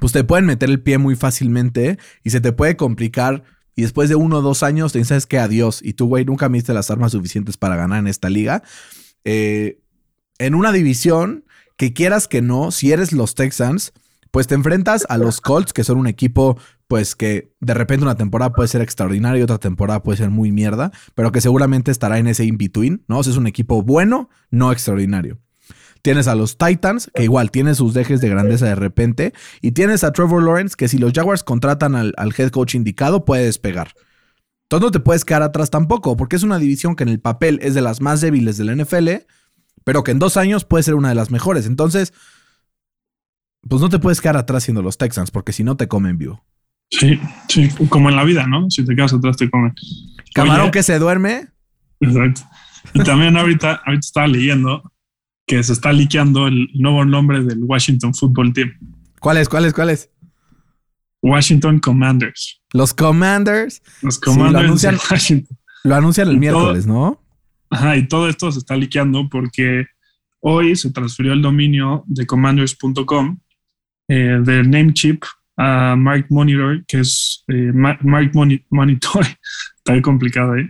[0.00, 3.44] pues te pueden meter el pie muy fácilmente y se te puede complicar.
[3.76, 5.78] Y después de uno o dos años te dices que adiós.
[5.84, 8.64] Y tú, güey, nunca me diste las armas suficientes para ganar en esta liga.
[9.22, 9.83] Eh,
[10.38, 11.44] en una división
[11.76, 13.92] que quieras que no, si eres los Texans,
[14.30, 18.16] pues te enfrentas a los Colts, que son un equipo, pues que de repente una
[18.16, 22.18] temporada puede ser extraordinaria y otra temporada puede ser muy mierda, pero que seguramente estará
[22.18, 23.20] en ese in-between, ¿no?
[23.20, 25.38] Es un equipo bueno, no extraordinario.
[26.02, 30.04] Tienes a los Titans, que igual tiene sus dejes de grandeza de repente, y tienes
[30.04, 33.94] a Trevor Lawrence, que si los Jaguars contratan al, al head coach indicado, puede despegar.
[34.64, 37.60] Entonces no te puedes quedar atrás tampoco, porque es una división que en el papel
[37.62, 39.08] es de las más débiles de la NFL,
[39.84, 41.66] pero que en dos años puede ser una de las mejores.
[41.66, 42.12] Entonces,
[43.68, 46.44] pues no te puedes quedar atrás siendo los Texans, porque si no te comen vivo.
[46.90, 47.18] Sí,
[47.48, 48.70] sí, como en la vida, ¿no?
[48.70, 49.74] Si te quedas atrás te comen.
[50.34, 51.48] Camarón que se duerme.
[52.00, 52.42] Exacto.
[52.92, 54.92] Y también ahorita, ahorita estaba leyendo
[55.46, 58.72] que se está liqueando el nuevo nombre del Washington Football Team.
[59.20, 59.48] ¿Cuál es?
[59.48, 59.72] ¿Cuál es?
[59.72, 60.10] ¿Cuál es?
[61.22, 62.62] Washington Commanders.
[62.72, 63.82] Los Commanders.
[64.02, 65.58] Los Commanders lo anuncian, Washington.
[65.84, 67.23] Lo anuncian el Y miércoles, ¿no?
[67.74, 69.86] Ajá, y todo esto se está liqueando porque
[70.40, 73.38] hoy se transfirió el dominio de commanders.com
[74.08, 75.22] eh, del Namecheap
[75.56, 79.24] a Mark Monitor, que es eh, Ma- Mark Moni- Monitor,
[79.78, 80.68] está complicado ahí,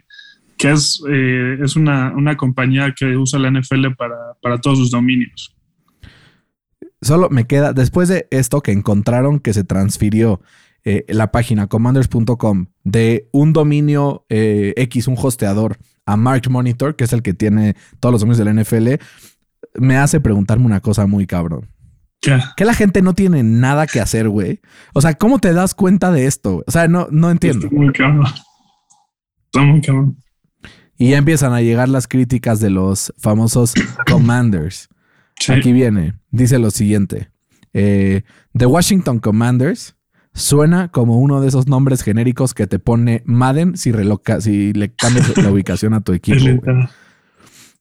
[0.59, 4.91] que es, eh, es una, una compañía que usa la NFL para, para todos sus
[4.91, 5.55] dominios.
[7.03, 10.41] Solo me queda, después de esto que encontraron que se transfirió
[10.85, 17.05] eh, la página commanders.com de un dominio eh, X, un hosteador, a Mark Monitor, que
[17.05, 19.03] es el que tiene todos los dominios de la NFL,
[19.75, 21.69] me hace preguntarme una cosa muy cabrón.
[22.21, 22.41] ¿Qué?
[22.57, 24.61] Que la gente no tiene nada que hacer, güey.
[24.95, 26.63] O sea, ¿cómo te das cuenta de esto?
[26.67, 27.67] O sea, no, no entiendo.
[27.67, 28.27] Está muy cabrón.
[29.47, 30.17] Está muy cabrón.
[30.97, 33.75] Y ya empiezan a llegar las críticas de los famosos
[34.11, 34.89] Commanders.
[35.39, 35.53] Sí.
[35.53, 37.31] Aquí viene, dice lo siguiente.
[37.73, 38.23] Eh,
[38.57, 39.97] The Washington Commanders
[40.35, 44.93] suena como uno de esos nombres genéricos que te pone Madden si, reloca- si le
[44.95, 46.61] cambias la ubicación a tu equipo.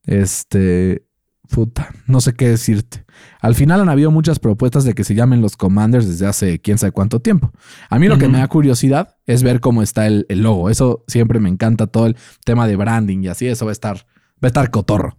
[0.05, 1.05] Este,
[1.49, 3.05] puta, no sé qué decirte.
[3.41, 6.77] Al final han habido muchas propuestas de que se llamen los Commanders desde hace quién
[6.77, 7.51] sabe cuánto tiempo.
[7.89, 10.69] A mí lo que me da curiosidad es ver cómo está el, el logo.
[10.69, 13.47] Eso siempre me encanta todo el tema de branding y así.
[13.47, 15.17] Eso va a estar, va a estar cotorro.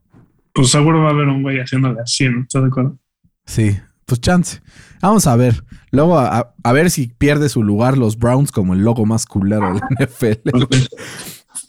[0.53, 2.42] Pues seguro va a haber un güey haciéndole así, ¿no?
[2.42, 2.99] ¿Estás de acuerdo?
[3.47, 4.60] Sí, pues chance.
[5.00, 5.64] Vamos a ver.
[5.90, 9.74] Luego a, a ver si pierde su lugar los Browns como el logo más culero
[9.74, 10.50] de la NFL.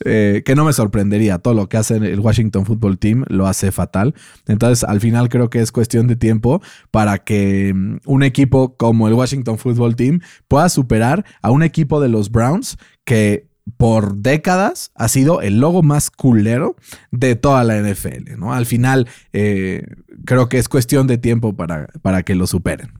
[0.04, 1.40] Eh, que no me sorprendería.
[1.40, 4.14] Todo lo que hace el Washington Football Team lo hace fatal.
[4.48, 9.08] Entonces, al final creo que es cuestión de tiempo para que mm, un equipo como
[9.08, 13.48] el Washington Football Team pueda superar a un equipo de los Browns que
[13.78, 16.76] por décadas ha sido el logo más culero
[17.12, 18.38] de toda la NFL.
[18.38, 18.54] ¿no?
[18.54, 19.84] Al final, eh,
[20.26, 22.92] creo que es cuestión de tiempo para, para que lo superen.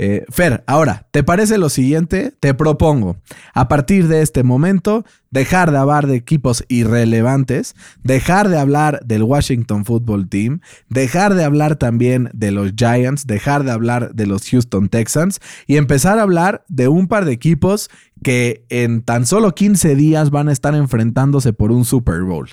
[0.00, 2.32] Eh, Fer, ahora, ¿te parece lo siguiente?
[2.38, 3.16] Te propongo,
[3.52, 9.24] a partir de este momento, dejar de hablar de equipos irrelevantes, dejar de hablar del
[9.24, 14.48] Washington Football Team, dejar de hablar también de los Giants, dejar de hablar de los
[14.48, 17.90] Houston Texans y empezar a hablar de un par de equipos
[18.22, 22.48] que en tan solo 15 días van a estar enfrentándose por un Super Bowl.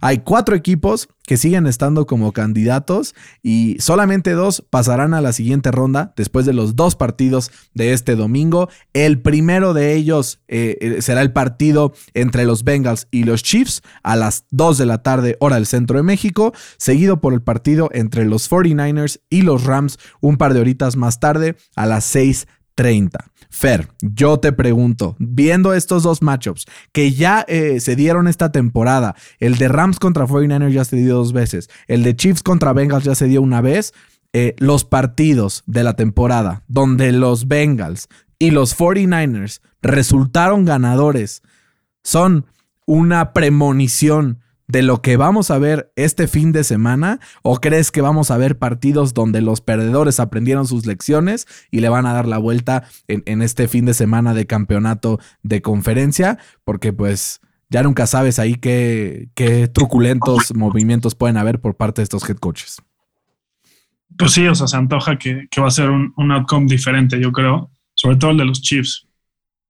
[0.00, 5.70] Hay cuatro equipos que siguen estando como candidatos y solamente dos pasarán a la siguiente
[5.70, 8.68] ronda después de los dos partidos de este domingo.
[8.92, 13.80] El primero de ellos eh, eh, será el partido entre los Bengals y los Chiefs
[14.02, 17.88] a las 2 de la tarde hora del centro de México, seguido por el partido
[17.94, 22.46] entre los 49ers y los Rams un par de horitas más tarde a las 6
[22.74, 23.24] 30.
[23.50, 29.14] Fer, yo te pregunto, viendo estos dos matchups que ya eh, se dieron esta temporada,
[29.38, 33.04] el de Rams contra 49ers ya se dio dos veces, el de Chiefs contra Bengals
[33.04, 33.92] ya se dio una vez,
[34.32, 38.08] eh, los partidos de la temporada donde los Bengals
[38.38, 41.42] y los 49ers resultaron ganadores
[42.02, 42.46] son
[42.86, 47.20] una premonición de lo que vamos a ver este fin de semana?
[47.42, 51.88] ¿O crees que vamos a ver partidos donde los perdedores aprendieron sus lecciones y le
[51.88, 56.38] van a dar la vuelta en, este fin de semana de campeonato de conferencia?
[56.64, 59.30] Porque pues ya nunca sabes ahí qué,
[59.72, 62.82] truculentos movimientos pueden haber por parte de estos head coaches.
[64.18, 67.32] Pues sí, o sea, se antoja que, va a ser un, un outcome diferente, yo
[67.32, 69.08] creo, sobre todo el de los Chiefs.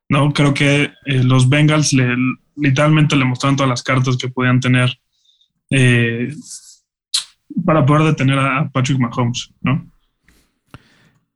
[0.09, 2.15] No, creo que eh, los Bengals le,
[2.57, 4.99] literalmente le mostraron todas las cartas que podían tener
[5.71, 6.33] eh,
[7.65, 9.91] para poder detener a Patrick Mahomes, ¿no?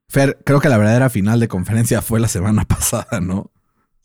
[0.09, 3.51] Fer, creo que la verdadera final de conferencia fue la semana pasada, ¿no?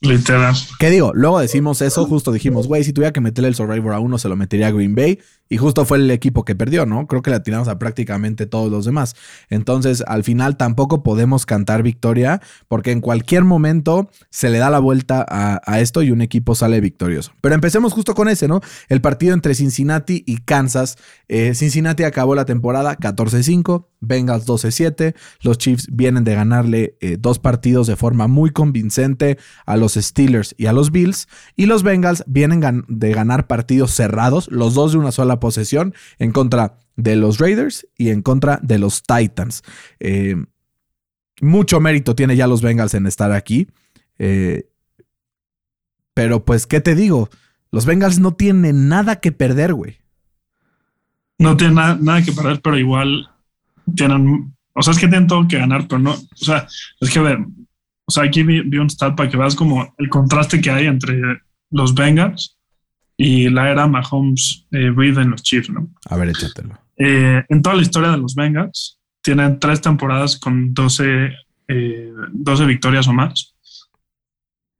[0.00, 0.54] Literal.
[0.80, 1.12] ¿Qué digo?
[1.14, 4.28] Luego decimos eso, justo dijimos, güey, si tuviera que meterle el Survivor a uno, se
[4.28, 5.20] lo metería a Green Bay.
[5.52, 7.06] Y justo fue el equipo que perdió, ¿no?
[7.06, 9.14] Creo que le tiramos a prácticamente todos los demás.
[9.50, 14.78] Entonces, al final tampoco podemos cantar victoria, porque en cualquier momento se le da la
[14.78, 17.34] vuelta a, esto y un equipo sale victorioso.
[17.42, 18.62] Pero empecemos justo con ese, ¿no?
[18.88, 20.96] El partido entre Cincinnati y Kansas.
[21.28, 25.14] Eh, Cincinnati acabó la temporada 14-5, Bengals 12-7.
[25.42, 29.36] Los Chiefs vienen de ganarle eh, dos partidos de forma muy convincente
[29.66, 31.28] a los Steelers y a los Bills.
[31.56, 36.30] Y los Bengals vienen de ganar partidos cerrados, los dos de una sola posesión, en
[36.30, 39.64] contra de los Raiders y en contra de los Titans.
[39.98, 40.36] Eh,
[41.40, 43.66] mucho mérito tiene ya los Bengals en estar aquí.
[44.18, 44.68] Eh,
[46.14, 47.28] pero pues, ¿qué te digo?
[47.72, 49.96] Los Bengals no tienen nada que perder, güey.
[51.38, 53.28] No tiene nada, que perder, pero igual
[53.96, 56.12] tienen O sea, es que tienen todo que ganar, pero no.
[56.12, 56.68] O sea,
[57.00, 57.38] es que, ver,
[58.04, 61.20] o sea, aquí vi, un stat para que veas como el contraste que hay entre
[61.70, 62.58] los Bengals
[63.24, 65.88] y la era Mahomes eh, Reed en los Chiefs, ¿no?
[66.10, 66.76] A ver, échatelo.
[66.96, 71.30] Eh, en toda la historia de los Bengals, tienen tres temporadas con 12,
[71.68, 73.54] 12 eh, victorias o más.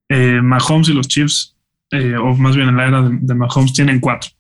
[0.09, 1.57] Eh, Mahomes y los Chiefs,
[1.93, 4.31] o más bien en la era de, Mahomes, tienen cuatro.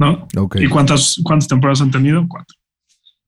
[0.00, 0.26] ¿No?
[0.56, 2.26] ¿Y cuántas, cuántas temporadas han tenido?
[2.26, 2.56] Cuatro.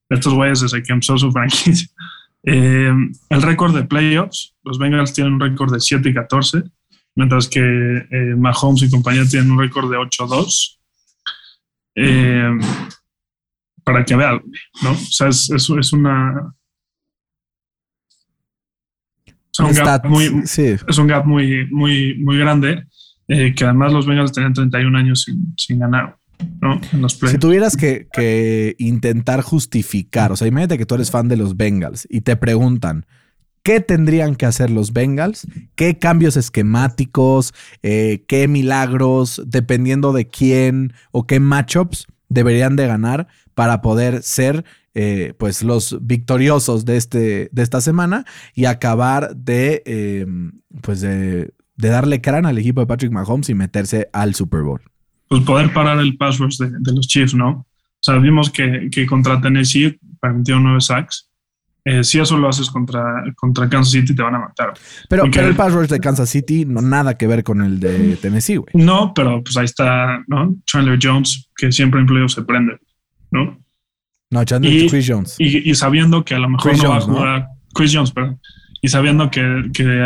[0.09, 1.87] Estos güeyes desde que empezó su franquicia.
[2.43, 6.63] el récord de playoffs, los Bengals tienen un récord de 7 y 14,
[7.15, 7.61] mientras que
[8.37, 10.79] Mahomes y compañía tienen un récord de 8-2.
[11.95, 12.49] Eh,
[13.83, 14.41] para que vea,
[14.81, 14.91] ¿no?
[14.91, 16.55] O sea, es, es, es una...
[19.51, 22.87] Es un, gap muy, es un gap muy, muy, muy grande,
[23.27, 26.17] eh, que además los Bengals tenían 31 años sin, sin ganar.
[26.59, 26.81] ¿no?
[26.91, 31.27] En los si tuvieras que, que, intentar justificar, o sea, imagínate que tú eres fan
[31.27, 33.05] de los Bengals y te preguntan,
[33.63, 35.47] ¿qué tendrían que hacer los Bengals?
[35.75, 37.53] ¿Qué cambios esquemáticos?
[37.81, 39.41] Eh, ¿Qué milagros?
[39.45, 45.97] Dependiendo de quién o qué matchups deberían de ganar para poder ser eh, pues los
[46.05, 52.57] victoriosos de, este, de esta semana y acabar de em, pues de, darle crán al
[52.57, 54.81] equipo de Patrick Mahomes y meterse al Super Bowl.
[55.27, 57.49] Pues poder parar el pass de, los Chiefs, ¿no?
[57.49, 57.65] O
[58.01, 61.29] sea, vimos que, que contra Tennessee permitieron nueve sacks.
[61.85, 64.73] Eh, si eso lo haces contra, contra Kansas City, te van a matar.
[65.09, 68.55] Pero, el pass rush de Kansas City no nada que ver con el de Tennessee,
[68.55, 68.71] güey.
[68.73, 70.55] No, pero pues ahí está, ¿no?
[70.65, 72.79] Chandler Jones, que siempre en se prende.
[73.31, 73.59] ¿no?
[74.29, 75.35] No, Chandler y, Chris Jones.
[75.39, 78.39] Y, sabiendo que a lo mejor no va a jugar Chris Jones, perdón,
[78.81, 79.41] y sabiendo que,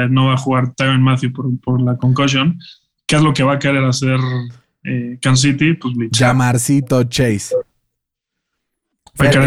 [0.09, 2.57] no va a jugar Tyron Matthew por, la concussion,
[3.05, 4.19] ¿qué es lo que va a querer hacer
[4.83, 5.73] eh, Kansas City?
[5.73, 5.93] Pues.
[6.11, 7.55] Llamarcito Chase.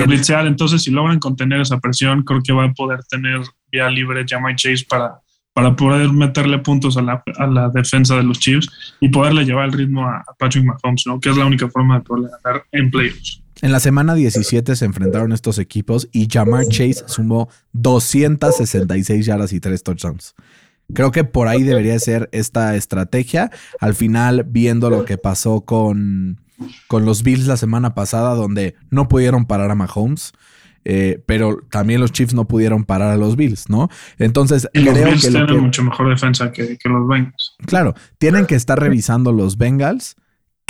[0.07, 4.25] Blitzear, entonces si logran contener esa presión, creo que va a poder tener vía libre
[4.29, 5.21] Jamar Chase para,
[5.53, 8.69] para poder meterle puntos a la, a la, defensa de los Chiefs
[9.01, 11.21] y poderle llevar el ritmo a, Patrick Mahomes, ¿no?
[11.21, 13.43] Que es la única forma de poder ganar en playoffs.
[13.63, 19.61] En la semana 17 se enfrentaron estos equipos y Jamar Chase sumó 266 yardas y
[19.61, 20.35] 3 touchdowns.
[20.95, 23.51] Creo que por ahí debería ser esta estrategia.
[23.81, 26.41] Al final, viendo lo que pasó con,
[26.89, 30.33] con los Bills la semana pasada, donde no pudieron parar a Mahomes.
[30.87, 33.91] Eh, pero también los Chiefs no pudieron parar a los Bills, ¿no?
[34.19, 37.55] Entonces, y los Bills tienen mucho mejor defensa que, que, los Bengals.
[37.67, 40.17] Claro, tienen que estar revisando los Bengals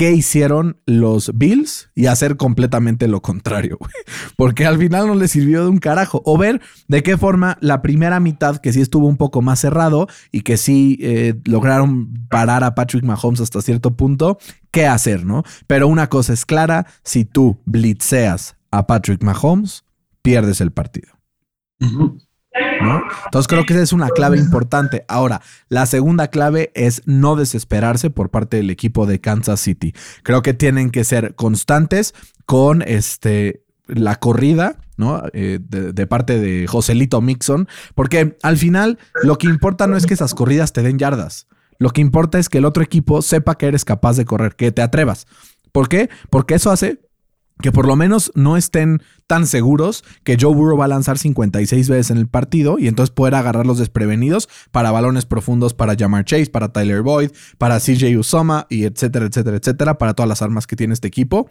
[0.01, 3.77] qué hicieron los Bills y hacer completamente lo contrario,
[4.39, 6.23] porque al final no les sirvió de un carajo.
[6.25, 10.07] O ver de qué forma la primera mitad, que sí estuvo un poco más cerrado
[10.33, 14.39] y que sí eh, lograron parar a Patrick Mahomes hasta cierto punto,
[14.71, 15.43] qué hacer, ¿no?
[15.67, 19.85] Pero una cosa es clara, si tú blitzeas a Patrick Mahomes,
[20.23, 21.13] pierdes el partido.
[22.53, 25.05] Entonces creo que esa es una clave importante.
[25.09, 29.95] Ahora, la segunda clave es no desesperarse por parte del equipo de Kansas City.
[30.23, 32.15] Creo que tienen que ser constantes
[32.47, 35.23] con este la corrida, ¿no?
[35.33, 40.15] Eh, de, parte de Joselito Mixon, porque al final lo que importa no es que
[40.15, 41.49] esas corridas te den yardas.
[41.79, 44.71] Lo que importa es que el otro equipo sepa que eres capaz de correr, que
[44.71, 45.27] te atrevas.
[45.73, 46.11] ¿Por qué?
[46.29, 47.01] Porque eso hace
[47.61, 51.89] que por lo menos no estén tan seguros que Joe Burrow va a lanzar 56
[51.89, 56.25] veces en el partido y entonces poder agarrar los desprevenidos para balones profundos para Jamar
[56.25, 60.67] Chase, para Tyler Boyd, para CJ Usoma y etcétera, etcétera, etcétera, para todas las armas
[60.67, 61.49] que tiene este equipo,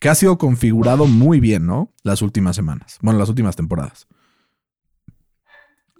[0.00, 1.92] que ha sido configurado muy bien, ¿no?
[2.02, 4.06] Las últimas semanas, bueno, las últimas temporadas.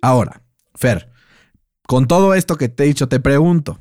[0.03, 0.43] Ahora,
[0.75, 1.11] Fer,
[1.87, 3.81] con todo esto que te he dicho, te pregunto,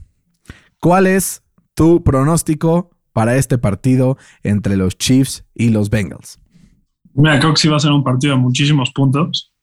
[0.80, 6.40] ¿cuál es tu pronóstico para este partido entre los Chiefs y los Bengals?
[7.14, 9.54] Mira, creo que sí va a ser un partido de muchísimos puntos,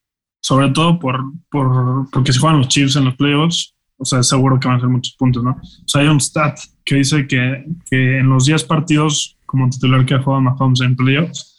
[0.41, 4.59] sobre todo por, por porque si juegan los Chiefs en los playoffs, o sea, seguro
[4.59, 5.51] que van a ser muchos puntos, ¿no?
[5.51, 10.07] O sea, hay un stat que dice que, que en los 10 partidos como titular
[10.07, 11.51] que ha jugado Mahomes en playoffs,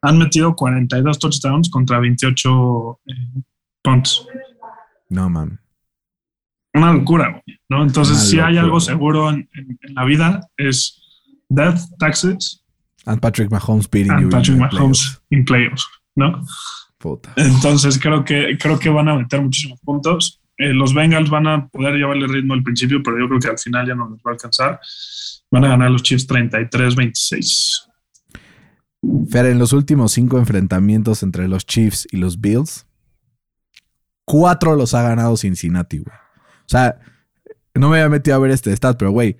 [0.00, 3.12] han metido 42 touchdowns contra 28 eh,
[3.82, 4.26] puntos.
[5.10, 5.60] No, man.
[6.72, 7.82] Una locura, ¿no?
[7.82, 9.48] Entonces, si hay algo seguro en,
[9.94, 11.02] la vida, es
[11.48, 12.62] death, taxes.
[13.06, 16.42] And Patrick Mahomes beating and Patrick Mahomes in playoffs, ¿no?
[16.98, 17.32] Puta.
[17.36, 20.40] Entonces creo que, creo que van a meter muchísimos puntos.
[20.58, 23.48] Eh, los Bengals van a poder llevarle el ritmo al principio, pero yo creo que
[23.48, 24.80] al final ya no les va a alcanzar.
[25.50, 27.82] Van a ganar los Chiefs 33-26.
[29.30, 32.86] Fer, en los últimos cinco enfrentamientos entre los Chiefs y los Bills,
[34.24, 36.16] cuatro los ha ganado Cincinnati, güey.
[36.16, 36.98] O sea,
[37.74, 39.36] no me había metido a ver este stat, pero güey,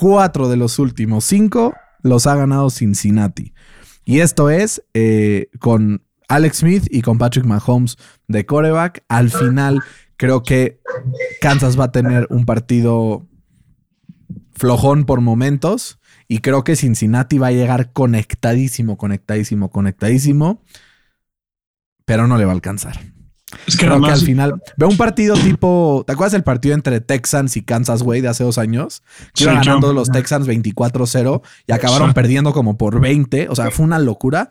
[0.00, 3.52] cuatro de los últimos cinco los ha ganado Cincinnati.
[4.06, 9.04] Y esto es eh, con Alex Smith y con Patrick Mahomes de coreback.
[9.08, 9.82] Al final,
[10.16, 10.80] creo que
[11.42, 13.28] Kansas va a tener un partido
[14.52, 16.00] flojón por momentos.
[16.28, 20.62] Y creo que Cincinnati va a llegar conectadísimo, conectadísimo, conectadísimo.
[22.06, 22.98] Pero no le va a alcanzar.
[23.66, 26.04] Es que, Creo que además, al final veo un partido tipo.
[26.06, 29.02] ¿Te acuerdas del partido entre Texans y Kansas, güey, de hace dos años?
[29.34, 33.48] Que Sí, iban ganando yo- los Texans 24-0 y acabaron perdiendo como por 20.
[33.48, 34.50] O sea, fue una locura.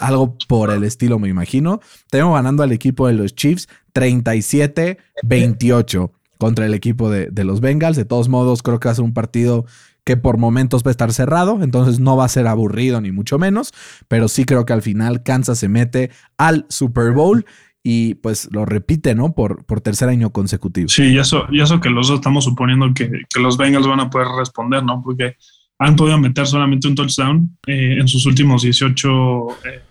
[0.00, 1.80] Algo por el estilo, me imagino.
[2.10, 7.96] Tengo ganando al equipo de los Chiefs 37-28 contra el equipo de, de los Bengals.
[7.96, 9.64] De todos modos, creo que va a ser un partido
[10.04, 13.40] que por momentos va a estar cerrado, entonces no va a ser aburrido ni mucho
[13.40, 13.72] menos,
[14.06, 17.44] pero sí creo que al final Kansas se mete al Super Bowl
[17.88, 19.32] y pues lo repite, ¿no?
[19.32, 20.88] Por, por tercer año consecutivo.
[20.88, 24.00] Sí, y eso, y eso que los dos estamos suponiendo que, que los Bengals van
[24.00, 25.00] a poder responder, ¿no?
[25.04, 25.36] Porque
[25.78, 29.82] han podido meter solamente un touchdown eh, en sus últimos 18 eh,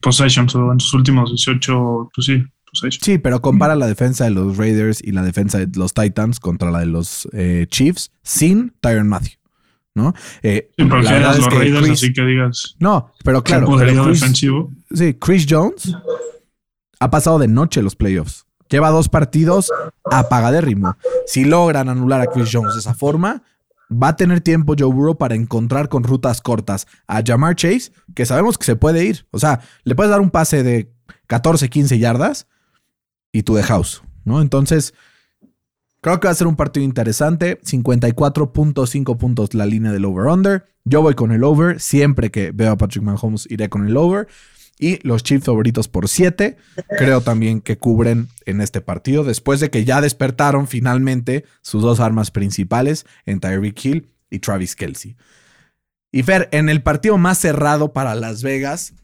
[0.00, 3.04] possessions o en sus últimos 18, pues sí, possessions.
[3.04, 6.70] Sí, pero compara la defensa de los Raiders y la defensa de los Titans contra
[6.70, 9.38] la de los eh, Chiefs sin Tyron Matthew,
[9.94, 10.12] ¿no?
[10.42, 13.66] Eh, Sí, la verdad es los que Raiders, Chris- así que digas, No, pero claro,
[13.66, 14.72] poderío pero Chris- defensivo.
[14.92, 15.96] Sí, Chris Jones
[17.00, 18.46] ha pasado de noche los playoffs.
[18.68, 19.70] Lleva dos partidos
[20.04, 20.96] apagadérrimo.
[21.26, 23.42] Si logran anular a Chris Jones de esa forma,
[23.90, 28.26] va a tener tiempo Joe Burrow para encontrar con rutas cortas a Jamar Chase, que
[28.26, 29.26] sabemos que se puede ir.
[29.30, 30.92] O sea, le puedes dar un pase de
[31.28, 32.46] 14, 15 yardas
[33.32, 34.40] y tú de house, ¿no?
[34.40, 34.94] Entonces,
[36.00, 37.60] creo que va a ser un partido interesante.
[37.60, 40.66] 54.5 puntos la línea del over-under.
[40.84, 41.80] Yo voy con el over.
[41.80, 44.26] Siempre que veo a Patrick Mahomes, iré con el over.
[44.78, 46.56] Y los Chiefs favoritos por 7.
[46.98, 49.24] Creo también que cubren en este partido.
[49.24, 54.76] Después de que ya despertaron finalmente sus dos armas principales en Tyreek Hill y Travis
[54.76, 55.16] Kelsey.
[56.12, 58.94] Y Fer, en el partido más cerrado para Las Vegas,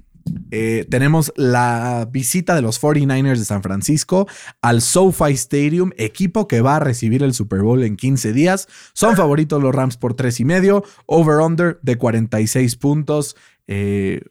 [0.50, 4.28] eh, tenemos la visita de los 49ers de San Francisco
[4.60, 8.68] al SoFi Stadium, equipo que va a recibir el Super Bowl en 15 días.
[8.92, 13.36] Son favoritos los Rams por 3 y medio, over-under de 46 puntos.
[13.66, 14.22] Eh,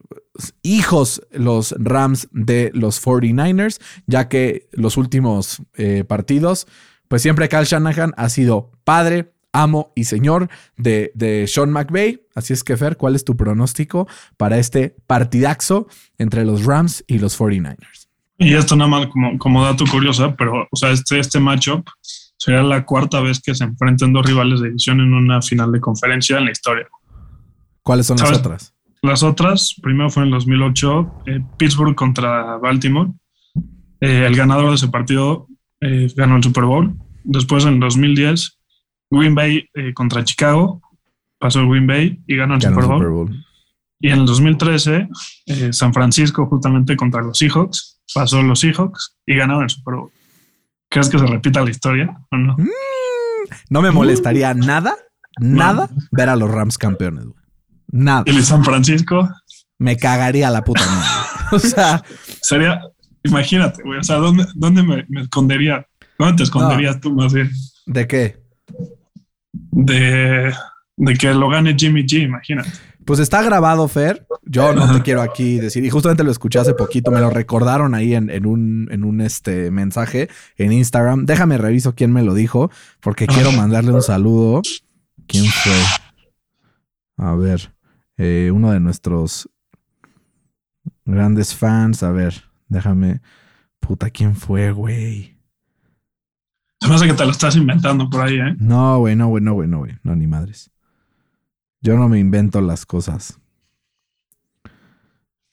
[0.61, 6.67] hijos los Rams de los 49ers, ya que los últimos eh, partidos,
[7.07, 12.21] pues siempre Kyle Shanahan ha sido padre, amo y señor de, de Sean McVay.
[12.35, 17.19] Así es que, Fer, ¿cuál es tu pronóstico para este partidaxo entre los Rams y
[17.19, 18.07] los 49ers?
[18.37, 21.87] Y esto nada más como, como dato curioso, pero o sea, este, este matchup
[22.37, 25.79] sería la cuarta vez que se enfrenten dos rivales de división en una final de
[25.79, 26.87] conferencia en la historia.
[27.83, 28.73] ¿Cuáles son las otras?
[29.01, 33.11] Las otras, primero fue en el 2008, eh, Pittsburgh contra Baltimore.
[33.99, 35.47] Eh, el ganador de ese partido
[35.79, 36.95] eh, ganó el Super Bowl.
[37.23, 38.59] Después, en el 2010,
[39.09, 40.81] Green Bay contra Chicago.
[41.39, 42.99] Pasó el Green Bay y ganó el Ganó Super Bowl.
[42.99, 43.45] Super Bowl.
[44.01, 45.07] Y en el 2013,
[45.45, 48.01] eh, San Francisco justamente contra los Seahawks.
[48.13, 50.11] Pasó los Seahawks y ganaron el Super Bowl.
[50.89, 52.55] ¿Crees que se repita la historia o no?
[53.69, 54.95] No me molestaría nada,
[55.39, 57.40] nada ver a los Rams campeones, güey.
[57.91, 58.23] Nada.
[58.25, 59.29] Y el San Francisco
[59.77, 61.07] Me cagaría la puta madre.
[61.53, 62.01] O sea,
[62.41, 62.79] sería,
[63.23, 65.85] imagínate, güey, o sea, ¿dónde, dónde me, me escondería?
[66.17, 67.51] ¿Dónde te esconderías tú más bien?
[67.85, 68.37] ¿de qué?
[69.71, 70.53] De,
[70.97, 72.69] de que lo gane Jimmy G, imagínate.
[73.05, 74.25] Pues está grabado, Fer.
[74.43, 75.83] Yo no te quiero aquí decir.
[75.83, 77.09] Y justamente lo escuché hace poquito.
[77.09, 81.25] Me lo recordaron ahí en, en un, en un este, mensaje en Instagram.
[81.25, 82.69] Déjame reviso quién me lo dijo.
[82.99, 84.61] Porque quiero mandarle un saludo.
[85.27, 85.73] ¿Quién fue?
[87.17, 87.73] A ver.
[88.23, 89.49] Eh, uno de nuestros
[91.05, 92.03] grandes fans.
[92.03, 93.19] A ver, déjame.
[93.79, 95.39] Puta, ¿quién fue, güey?
[96.79, 98.55] Se me hace que te lo estás inventando por ahí, ¿eh?
[98.59, 99.93] No, güey, no, güey, no, güey, no, güey.
[100.03, 100.69] No, ni madres.
[101.81, 103.39] Yo no me invento las cosas.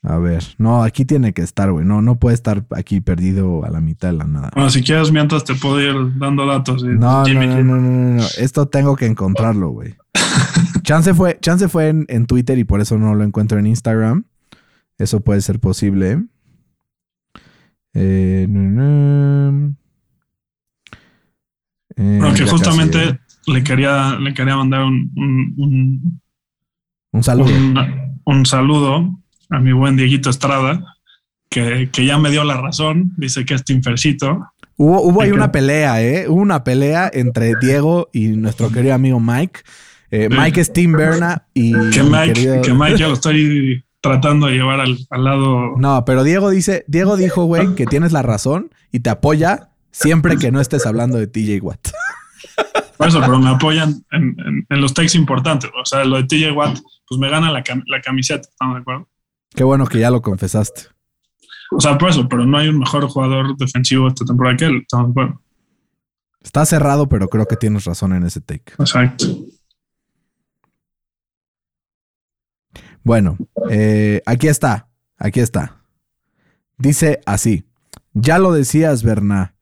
[0.02, 1.86] A ver, no, aquí tiene que estar, güey.
[1.86, 4.50] No, no puede estar aquí perdido a la mitad de la nada.
[4.54, 6.82] Bueno, si quieres, mientras te puedo ir dando datos.
[6.84, 8.22] No, no, no, no, no.
[8.38, 9.96] Esto tengo que encontrarlo, güey.
[10.82, 14.24] Chance fue, chance fue en, en Twitter y por eso no lo encuentro en Instagram.
[14.98, 16.24] Eso puede ser posible.
[17.94, 18.46] Eh.
[21.96, 23.18] Eh, que casi, justamente eh.
[23.46, 26.20] le, quería, le quería mandar un, un, un,
[27.12, 27.48] Un saludo.
[27.54, 29.18] un- un saludo
[29.50, 30.84] a mi buen Dieguito Estrada,
[31.48, 33.12] que, que ya me dio la razón.
[33.16, 34.46] Dice que es Timfercito.
[34.76, 36.26] Hubo, hubo ahí una pelea, ¿eh?
[36.28, 39.60] Hubo una pelea entre Diego y nuestro querido amigo Mike.
[40.10, 43.84] Eh, Mike es Tim Berna y Que mi Mike, querido- que Mike ya lo estoy
[44.00, 45.74] tratando de llevar al, al lado.
[45.76, 50.36] No, pero Diego dice, Diego dijo, güey, que tienes la razón y te apoya siempre
[50.36, 51.88] que no estés hablando de TJ Watt.
[52.96, 55.70] Por eso, pero me apoyan en, en- en los takes importantes.
[55.80, 56.78] O sea, lo de TJ Watt,
[57.08, 59.08] pues me gana la, cam- la camiseta, ¿estamos de acuerdo?
[59.54, 60.82] Qué bueno que ya lo confesaste.
[61.70, 64.78] O sea, por eso, pero no hay un mejor jugador defensivo esta temporada que él.
[64.82, 65.42] Estamos de acuerdo.
[66.42, 68.72] Está cerrado, pero creo que tienes razón en ese take.
[68.78, 69.26] Exacto.
[73.08, 73.38] Bueno,
[73.70, 74.86] eh, aquí está.
[75.16, 75.78] Aquí está.
[76.76, 77.64] Dice así.
[78.12, 79.54] Ya lo decías, Berna,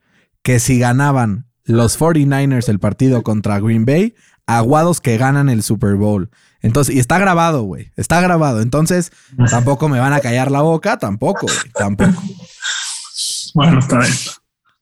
[0.42, 4.16] que si ganaban los 49ers el partido contra Green Bay,
[4.46, 6.28] aguados que ganan el Super Bowl.
[6.60, 7.92] Entonces, y está grabado, güey.
[7.94, 8.62] Está grabado.
[8.62, 9.12] Entonces,
[9.48, 11.70] tampoco me van a callar la boca, tampoco, güey.
[11.72, 12.20] Tampoco.
[13.54, 14.12] Bueno, está bien.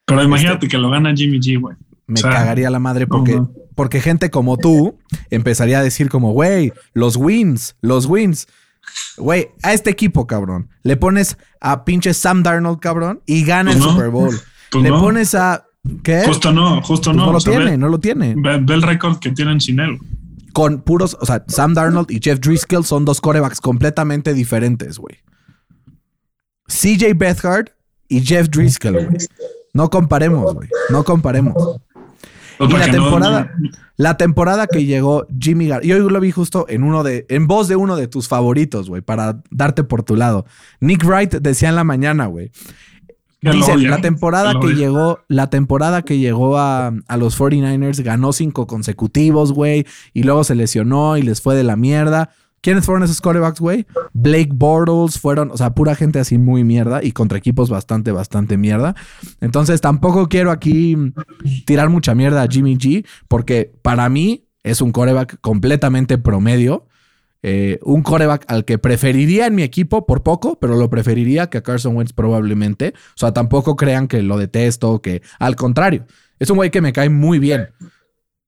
[0.07, 1.77] Pero imagínate que lo gana Jimmy G, güey.
[2.07, 3.41] Me O sea, cagaría la madre porque,
[3.75, 4.99] porque gente como tú
[5.31, 8.47] empezaría a decir como, güey, los wins, los wins.
[9.17, 13.79] Güey, a este equipo, cabrón, le pones a pinche Sam Darnold, cabrón, y gana el
[13.79, 13.93] Pues no.
[13.95, 14.35] Super Bowl.
[14.71, 15.01] Pues le no.
[15.01, 15.67] pones a...
[16.03, 16.25] ¿Qué?
[16.27, 17.27] Justo no, justo Pues no.
[17.27, 18.35] no lo O sea, tiene, ve, no lo tiene.
[18.37, 19.99] ve- ve el récord que tienen sin él.
[20.53, 25.17] Con puros, o sea, Sam Darnold y Jeff Driscoll son dos corebacks completamente diferentes, güey.
[26.67, 27.69] CJ Beathard
[28.09, 29.19] y Jeff Driscoll, güey.
[29.75, 30.69] No comparemos, güey.
[30.91, 31.55] No comparemos.
[32.61, 33.51] Y la no- temporada,
[33.97, 37.47] la temporada que llegó Jimmy Gar, y hoy lo vi justo en uno de, en
[37.47, 40.47] voz de uno de tus favoritos, güey, para darte por tu lado.
[40.81, 42.51] Nick Wright decía en la mañana, güey.
[43.41, 48.67] Dicen, la temporada que llegó, la temporada que llegó a, a los 49ers ganó cinco
[48.67, 49.85] consecutivos, güey,
[50.15, 52.31] y luego se lesionó y les fue de la mierda.
[52.65, 53.85] ¿Quiénes fueron esos quarterbacks, güey?
[54.15, 58.57] Blake Bortles fueron, o sea, pura gente así muy mierda y contra equipos bastante, bastante
[58.57, 58.95] mierda.
[59.43, 60.97] Entonces tampoco quiero aquí
[61.67, 66.87] tirar mucha mierda a Jimmy G, porque para mí es un coreback completamente promedio.
[67.43, 71.59] Eh, un coreback al que preferiría en mi equipo por poco, pero lo preferiría que
[71.59, 72.95] a Carson Wentz probablemente.
[72.97, 76.07] O sea, tampoco crean que lo detesto, que al contrario,
[76.39, 77.69] es un güey que me cae muy bien,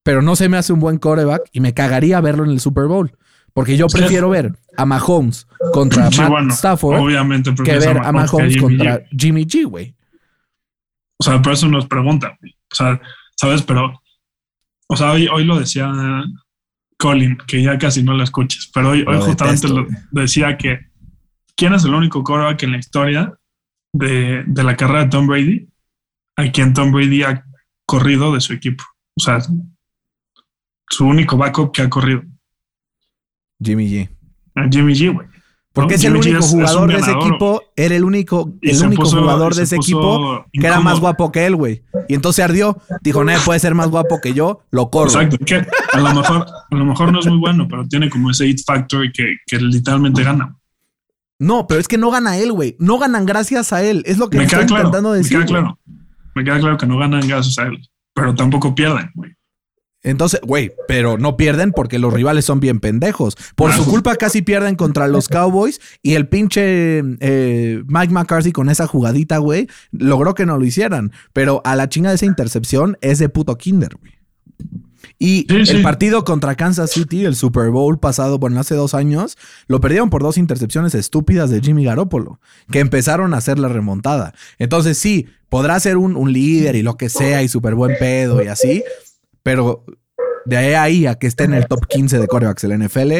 [0.02, 2.86] pero no se me hace un buen coreback y me cagaría verlo en el Super
[2.86, 3.12] Bowl.
[3.56, 8.12] Porque yo prefiero ver a Mahomes contra Sí, Matt bueno, Stafford obviamente que ver a
[8.12, 9.02] Mahomes contra.
[9.10, 9.94] Jimmy G, güey.
[11.18, 12.36] O sea, por eso nos preguntan.
[12.38, 12.54] güey.
[12.70, 13.00] O sea,
[13.34, 13.62] ¿sabes?
[13.62, 14.02] Pero,
[14.88, 15.90] o sea, hoy, hoy lo decía
[16.98, 20.90] Colin, que ya casi no lo escuches, pero hoy, hoy justamente detesto, lo decía que
[21.56, 23.38] ¿quién es el único quarterback en la historia
[23.94, 25.66] de, de la carrera de Tom Brady
[26.36, 27.42] a quien Tom Brady ha
[27.86, 28.84] corrido de su equipo?
[29.18, 29.38] O sea,
[30.90, 32.22] su único backup que ha corrido.
[33.62, 34.08] Jimmy G.
[34.54, 35.26] A Jimmy G, güey.
[35.72, 35.96] Porque ¿no?
[35.96, 38.82] es el Jimmy único es- es un jugador de ese equipo, era el único, el
[38.82, 41.82] único puso- jugador de ese equipo que era más guapo que él, güey.
[42.08, 42.78] Y entonces ardió.
[43.02, 45.10] Dijo, nadie puede ser más guapo que yo, lo corro.
[45.10, 48.30] Exacto, que a lo mejor, a lo mejor no es muy bueno, pero tiene como
[48.30, 50.56] ese hit factor que, que literalmente gana.
[51.38, 52.76] No, pero es que no gana él, güey.
[52.78, 54.02] No ganan gracias a él.
[54.06, 55.36] Es lo que Me estoy queda claro, intentando me decir.
[55.36, 55.78] queda claro.
[56.34, 57.78] Me queda claro que no ganan gracias a él,
[58.14, 59.35] pero tampoco pierden, güey.
[60.06, 63.36] Entonces, güey, pero no pierden porque los rivales son bien pendejos.
[63.56, 68.70] Por su culpa casi pierden contra los Cowboys y el pinche eh, Mike McCarthy con
[68.70, 71.10] esa jugadita, güey, logró que no lo hicieran.
[71.32, 74.12] Pero a la chinga de esa intercepción es de puto kinder, güey.
[75.18, 75.82] Y Sí, el sí.
[75.82, 79.36] partido contra Kansas City, el Super Bowl pasado, bueno, hace dos años,
[79.66, 82.38] lo perdieron por dos intercepciones estúpidas de Jimmy Garoppolo,
[82.70, 84.34] que empezaron a hacer la remontada.
[84.58, 88.42] Entonces, sí, podrá ser un, un líder y lo que sea y súper buen pedo
[88.42, 88.84] y así,
[89.46, 89.84] pero
[90.44, 93.12] de ahí a, ahí a que esté en el top 15 de corebacks del NFL,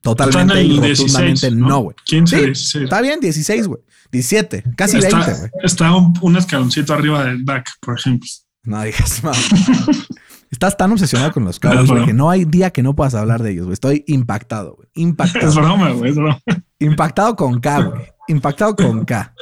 [0.00, 1.96] totalmente y rotundamente 16, no, güey.
[2.04, 2.84] 15, Sí, 16.
[2.84, 3.80] Está bien, 16, güey.
[4.12, 5.50] 17, casi está, 20, güey.
[5.64, 8.28] está un, un escaloncito arriba del Dak, por ejemplo.
[8.62, 9.38] No digas más.
[10.50, 13.14] Estás tan obsesionado con los Cowboys, Es güey, que no hay día que no puedas
[13.14, 13.74] hablar de ellos, güey.
[13.74, 14.88] Estoy impactado, güey.
[14.94, 15.52] Es Impactado.
[15.54, 16.40] broma, güey, es broma.
[16.78, 18.02] impactado con K, güey.
[18.28, 19.34] Impactado con K.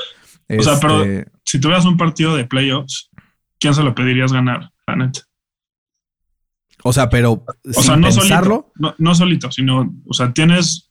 [0.59, 3.11] O sea, pero- Este, Si tuvieras un partido de playoffs,
[3.61, 5.21] ¿quién se lo pedirías ganar, la neta?
[6.89, 8.55] O sea, pero O sin sea, no pensarlo.
[8.55, 10.91] solito, no, no solito, sino, o sea, tienes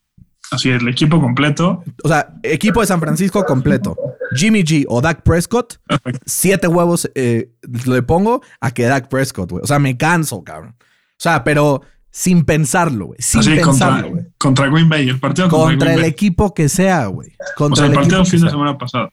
[0.52, 1.84] así el equipo completo.
[2.04, 3.96] O sea, equipo de San Francisco completo.
[4.36, 5.80] Jimmy G o Dak Prescott,
[6.26, 7.52] siete huevos eh,
[7.86, 9.64] le pongo a que Dak Prescott, güey.
[9.64, 10.76] O sea, me canso, cabrón.
[10.80, 10.84] O
[11.18, 11.82] sea, pero
[12.12, 13.18] sin pensarlo, güey.
[13.22, 14.26] Sin así contra, pensarlo, güey.
[14.38, 16.12] contra Green Bay, el partido contra, Contra Green el Bay.
[16.12, 17.30] equipo que sea, güey.
[17.30, 19.10] O Contra sea, el el partido fin de semana pasado.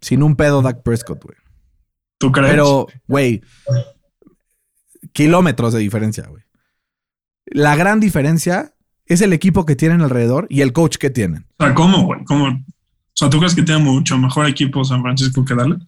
[0.00, 1.36] Sin un pedo Dak Prescott, güey.
[2.18, 2.50] ¿Tú crees?
[2.50, 3.42] Pero, güey,
[5.12, 6.42] kilómetros de diferencia, güey.
[7.46, 8.74] La gran diferencia
[9.06, 11.46] es el equipo que tienen alrededor y el coach que tienen.
[11.58, 12.24] O sea, ¿cómo, güey?
[12.24, 12.46] ¿Cómo?
[12.48, 12.62] O
[13.14, 15.78] sea, ¿tú crees que tiene mucho mejor equipo San Francisco que Dallas?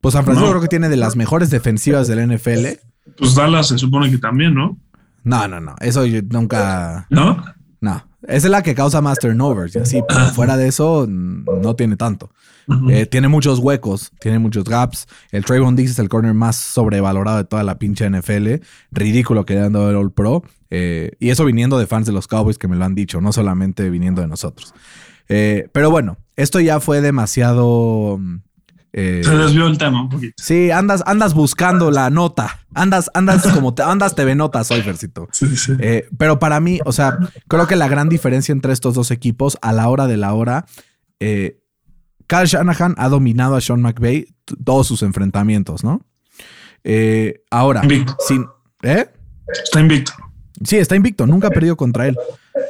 [0.00, 0.52] Pues San Francisco No.
[0.52, 2.78] creo que tiene de las mejores defensivas del NFL.
[3.16, 4.78] Pues Dallas se supone que también, ¿no?
[5.22, 5.74] No, no, no.
[5.80, 7.06] Eso yo nunca.
[7.10, 7.42] ¿No?
[7.80, 8.06] No.
[8.28, 11.76] Esa es la que causa más turnovers y así, pero fuera de eso, mm, no
[11.76, 12.30] tiene tanto.
[12.90, 15.06] Eh, tiene muchos huecos, tiene muchos gaps.
[15.30, 18.62] El Trayvon Diggs es el corner más sobrevalorado de toda la pinche NFL.
[18.90, 20.42] Ridículo que le han dado el All Pro.
[20.70, 23.32] Eh, y eso viniendo de fans de los Cowboys que me lo han dicho, no
[23.32, 24.74] solamente viniendo de nosotros.
[25.28, 28.18] Eh, pero bueno, esto ya fue demasiado.
[28.96, 30.34] Eh, Se desvió el tema un poquito.
[30.36, 32.60] Sí, andas, andas buscando la nota.
[32.74, 35.28] Andas, andas como te, andas TV notas hoy, Versito.
[35.32, 35.72] Sí, sí.
[35.80, 37.18] Eh, pero para mí, o sea,
[37.48, 40.66] creo que la gran diferencia entre estos dos equipos a la hora de la hora,
[41.18, 41.60] eh,
[42.28, 44.28] Kyle Shanahan ha dominado a Sean McVay
[44.64, 46.00] todos sus enfrentamientos, ¿no?
[46.84, 48.16] Eh, ahora, invicto.
[48.20, 48.46] sin.
[48.82, 49.06] ¿Eh?
[49.64, 50.12] Está invicto.
[50.64, 51.26] Sí, está invicto.
[51.26, 52.16] Nunca ha perdido contra él.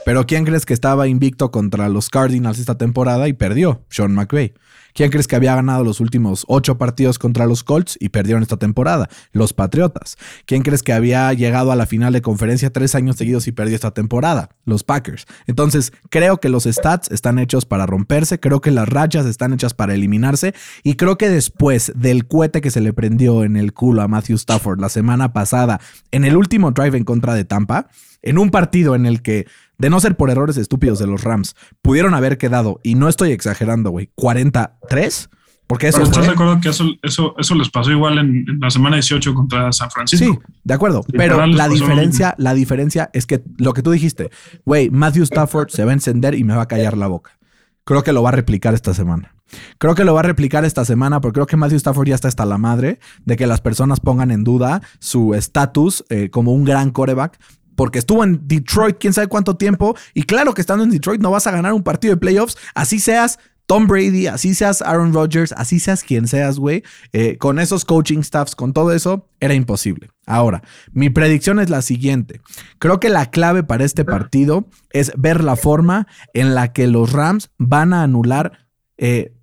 [0.04, 3.84] Pero ¿quién crees que estaba invicto contra los Cardinals esta temporada y perdió?
[3.88, 4.52] Sean McVay.
[4.94, 8.58] ¿Quién crees que había ganado los últimos ocho partidos contra los Colts y perdieron esta
[8.58, 9.08] temporada?
[9.32, 10.16] Los Patriotas.
[10.46, 13.74] ¿Quién crees que había llegado a la final de conferencia tres años seguidos y perdió
[13.74, 14.50] esta temporada?
[14.64, 15.26] Los Packers.
[15.48, 19.74] Entonces, creo que los stats están hechos para romperse, creo que las rachas están hechas
[19.74, 24.02] para eliminarse y creo que después del cohete que se le prendió en el culo
[24.02, 25.80] a Matthew Stafford la semana pasada
[26.12, 27.88] en el último drive en contra de Tampa,
[28.24, 29.46] en un partido en el que
[29.78, 33.32] de no ser por errores estúpidos de los Rams, pudieron haber quedado, y no estoy
[33.32, 35.30] exagerando, güey, 43.
[35.66, 38.44] Porque eso Pero ¿Estás fue- de acuerdo que eso, eso, eso les pasó igual en,
[38.48, 40.24] en la semana 18 contra San Francisco?
[40.26, 41.04] Sí, de acuerdo.
[41.10, 44.30] Pero la diferencia, la diferencia es que lo que tú dijiste,
[44.66, 47.38] güey, Matthew Stafford se va a encender y me va a callar la boca.
[47.84, 49.34] Creo que lo va a replicar esta semana.
[49.78, 52.28] Creo que lo va a replicar esta semana porque creo que Matthew Stafford ya está
[52.28, 56.64] hasta la madre de que las personas pongan en duda su estatus eh, como un
[56.64, 57.38] gran coreback.
[57.76, 59.96] Porque estuvo en Detroit quién sabe cuánto tiempo.
[60.14, 62.56] Y claro que estando en Detroit no vas a ganar un partido de playoffs.
[62.74, 66.82] Así seas Tom Brady, así seas Aaron Rodgers, así seas quien seas, güey.
[67.12, 70.10] eh, con esos coaching staffs, con todo eso, era imposible.
[70.26, 70.62] Ahora,
[70.92, 72.40] mi predicción es la siguiente.
[72.78, 77.12] Creo que la clave para este partido es ver la forma en la que los
[77.12, 78.66] Rams van a anular
[78.98, 79.34] eh,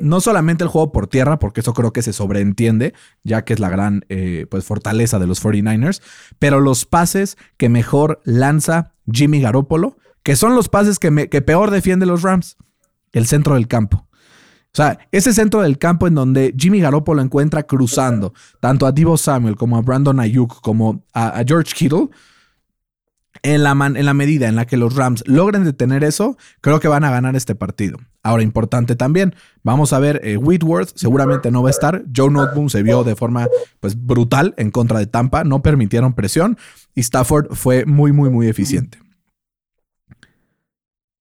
[0.00, 3.60] no solamente el juego por tierra, porque eso creo que se sobreentiende, ya que es
[3.60, 6.02] la gran eh, pues, fortaleza de los 49ers,
[6.38, 11.10] pero los pases que mejor lanza Jimmy Garoppolo, que son los pases que,
[11.42, 12.56] peor defiende los Rams,
[13.12, 14.06] el centro del campo.
[14.08, 19.16] O sea, ese centro del campo en donde Jimmy Garoppolo encuentra cruzando tanto a Divo
[19.16, 22.08] Samuel como a Brandon Ayuk como a, a George Kittle,
[23.54, 26.80] en la, man- en la medida en la que los Rams logren detener eso, creo
[26.80, 27.98] que van a ganar este partido.
[28.22, 32.04] Ahora, importante también, vamos a ver, eh, Whitworth seguramente no va a estar.
[32.14, 33.46] Joe Noteboom se vio de forma
[33.78, 36.58] pues, brutal en contra de Tampa, no permitieron presión
[36.94, 38.98] y Stafford fue muy, muy, muy eficiente.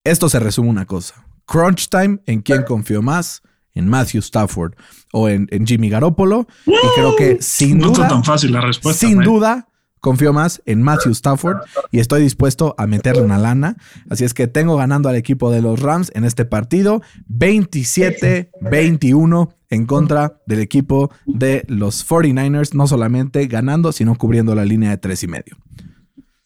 [0.04, 1.26] Esto se resume una cosa.
[1.46, 3.44] Crunch time, ¿en quién confío más?
[3.74, 4.74] En Matthew Stafford
[5.12, 6.48] o en, en Jimmy Garoppolo.
[6.66, 8.08] Y creo que sin no duda...
[8.08, 9.06] tan fácil la respuesta.
[9.06, 9.68] Sin duda,
[10.06, 11.58] confío más en Matthew Stafford
[11.92, 13.76] y estoy dispuesto a meterle una lana.
[14.08, 19.86] Así es que tengo ganando al equipo de los Rams en este partido 27-21 en
[19.88, 25.24] contra del equipo de los 49ers, no solamente ganando, sino cubriendo la línea de tres
[25.24, 25.58] y medio.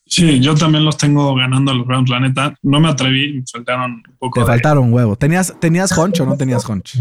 [0.06, 2.56] Sí, yo también los tengo ganando a los Rams, la neta.
[2.64, 4.36] No me atreví, me faltaron un poco.
[4.40, 5.18] Te de- faltaron huevo.
[5.18, 6.96] ¿Tenías, ¿Tenías hunch o no tenías hunch?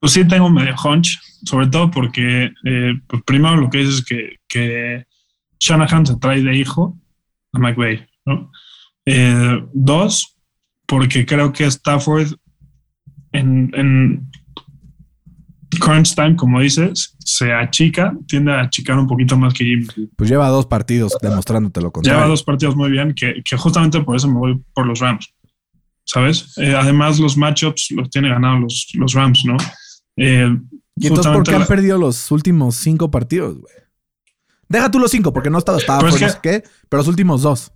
[0.00, 4.04] Pues sí, tengo medio hunch, sobre todo porque, eh, pues primero lo que dices es
[4.04, 5.06] que, que
[5.58, 6.98] Shanahan se trae de hijo
[7.52, 8.50] a McVay, ¿no?
[9.06, 10.36] Eh, dos,
[10.86, 12.32] porque creo que Stafford
[13.32, 14.30] en, en
[15.80, 19.86] crunch time, como dices, se achica, tiende a achicar un poquito más que Jimmy.
[20.16, 22.18] Pues lleva dos partidos demostrándote lo contrario.
[22.18, 25.32] Lleva dos partidos muy bien, que, que justamente por eso me voy por los Rams.
[26.04, 26.56] ¿Sabes?
[26.58, 29.56] Eh, además, los matchups los tiene ganados los, los Rams, ¿no?
[30.16, 30.56] Eh,
[30.98, 33.74] ¿Y entonces por qué han la- perdido los últimos cinco partidos, güey?
[34.68, 37.00] Deja tú los cinco, porque no estaba, estaba Pero es por no sé qué, pero
[37.00, 37.72] los últimos dos.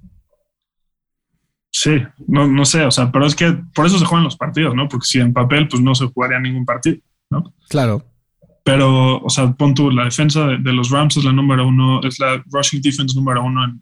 [1.72, 4.74] Sí, no, no sé, o sea, pero es que por eso se juegan los partidos,
[4.74, 4.88] ¿no?
[4.88, 6.98] Porque si en papel, pues no se jugaría ningún partido,
[7.30, 7.54] ¿no?
[7.68, 8.04] Claro.
[8.64, 12.00] Pero, o sea, pon tú, la defensa de, de los Rams es la número uno,
[12.02, 13.80] es la rushing defense número uno en,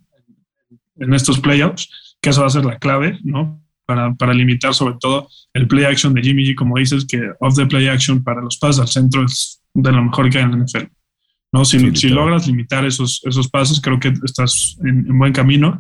[1.01, 3.63] en estos playoffs, que eso va a ser la clave, ¿no?
[3.87, 7.57] Para, para limitar sobre todo el play action de Jimmy G, como dices, que off
[7.57, 10.51] the play action para los pases al centro es de lo mejor que hay en
[10.51, 10.85] la NFL.
[11.53, 11.65] ¿No?
[11.65, 12.15] Si, Sí, si literal.
[12.15, 15.79] logras limitar esos, esos pases, creo que estás en, en buen camino.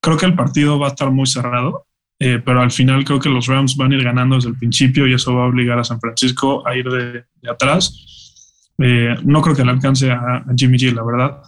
[0.00, 1.86] Creo que el partido va a estar muy cerrado,
[2.18, 5.06] eh, pero al final creo que los Rams van a ir ganando desde el principio
[5.06, 8.72] y eso va a obligar a San Francisco a ir de, de atrás.
[8.78, 11.42] Eh, no creo que le alcance a, a Jimmy G, la verdad.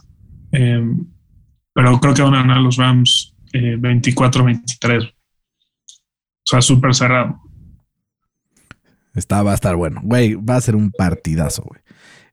[0.51, 0.85] Eh,
[1.73, 5.09] pero creo que van a ganar los Rams eh, 24-23.
[5.09, 5.11] O
[6.43, 7.41] sea, súper cerrado.
[9.13, 9.99] Está, va a estar bueno.
[10.03, 11.81] Güey, va a ser un partidazo, güey.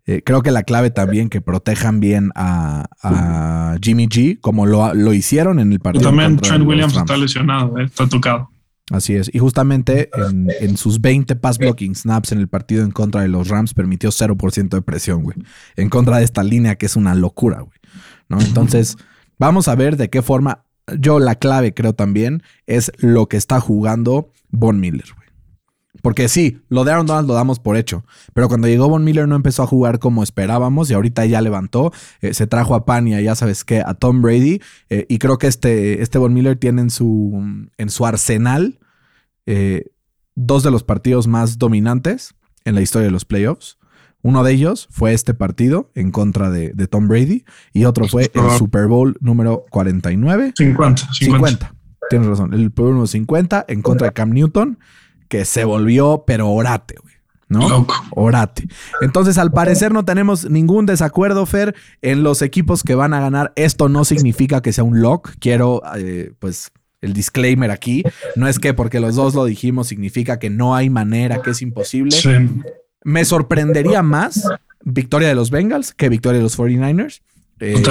[0.06, 4.92] Eh, creo que la clave también que protejan bien a, a Jimmy G, como lo,
[4.94, 6.04] lo hicieron en el Y partido.
[6.08, 8.50] también contra Trent Williams está lesionado, eh, está tocado.
[8.90, 9.30] Así es.
[9.32, 13.28] Y justamente en, en sus 20 pass blocking snaps en el partido en contra de
[13.28, 15.36] los Rams permitió 0% de presión, güey.
[15.76, 17.78] En contra de esta línea que es una locura, güey.
[18.28, 18.40] ¿No?
[18.44, 18.96] Entonces,
[19.38, 20.64] vamos a ver de qué forma.
[20.98, 25.21] Yo la clave creo también es lo que está jugando Von Miller, güey.
[26.02, 28.04] Porque sí, lo de Aaron Donald lo damos por hecho.
[28.34, 31.92] Pero cuando llegó Von Miller no empezó a jugar como esperábamos y ahorita ya levantó.
[32.20, 34.60] Eh, se trajo a Pania, ya sabes qué, a Tom Brady.
[34.90, 37.40] Eh, y creo que este, este Von Miller tiene en su,
[37.78, 38.80] en su arsenal
[39.46, 39.92] eh,
[40.34, 42.34] dos de los partidos más dominantes
[42.64, 43.78] en la historia de los playoffs.
[44.22, 48.50] Uno de ellos fue este partido en contra de, Tom Brady y otro fue el
[48.58, 50.52] Super Bowl número 49.
[50.56, 51.12] 50.
[51.12, 51.74] 50.
[52.08, 52.54] Tienes razón.
[52.54, 54.78] El Super Bowl número 50 en contra de Cam Newton
[55.32, 57.14] que se volvió, pero orate, güey.
[57.48, 57.86] ¿no?
[58.10, 58.68] Orate.
[59.00, 63.54] Entonces, al parecer no tenemos ningún desacuerdo, Fer, en los equipos que van a ganar.
[63.56, 65.30] Esto no significa que sea un lock.
[65.38, 66.70] Quiero, eh, pues,
[67.00, 68.02] el disclaimer aquí.
[68.36, 71.62] No es que porque los dos lo dijimos significa que no hay manera, que es
[71.62, 72.14] imposible.
[73.02, 74.46] Me sorprendería más
[74.84, 77.22] victoria de los Bengals que victoria de los 49ers.
[77.62, 77.82] Eh,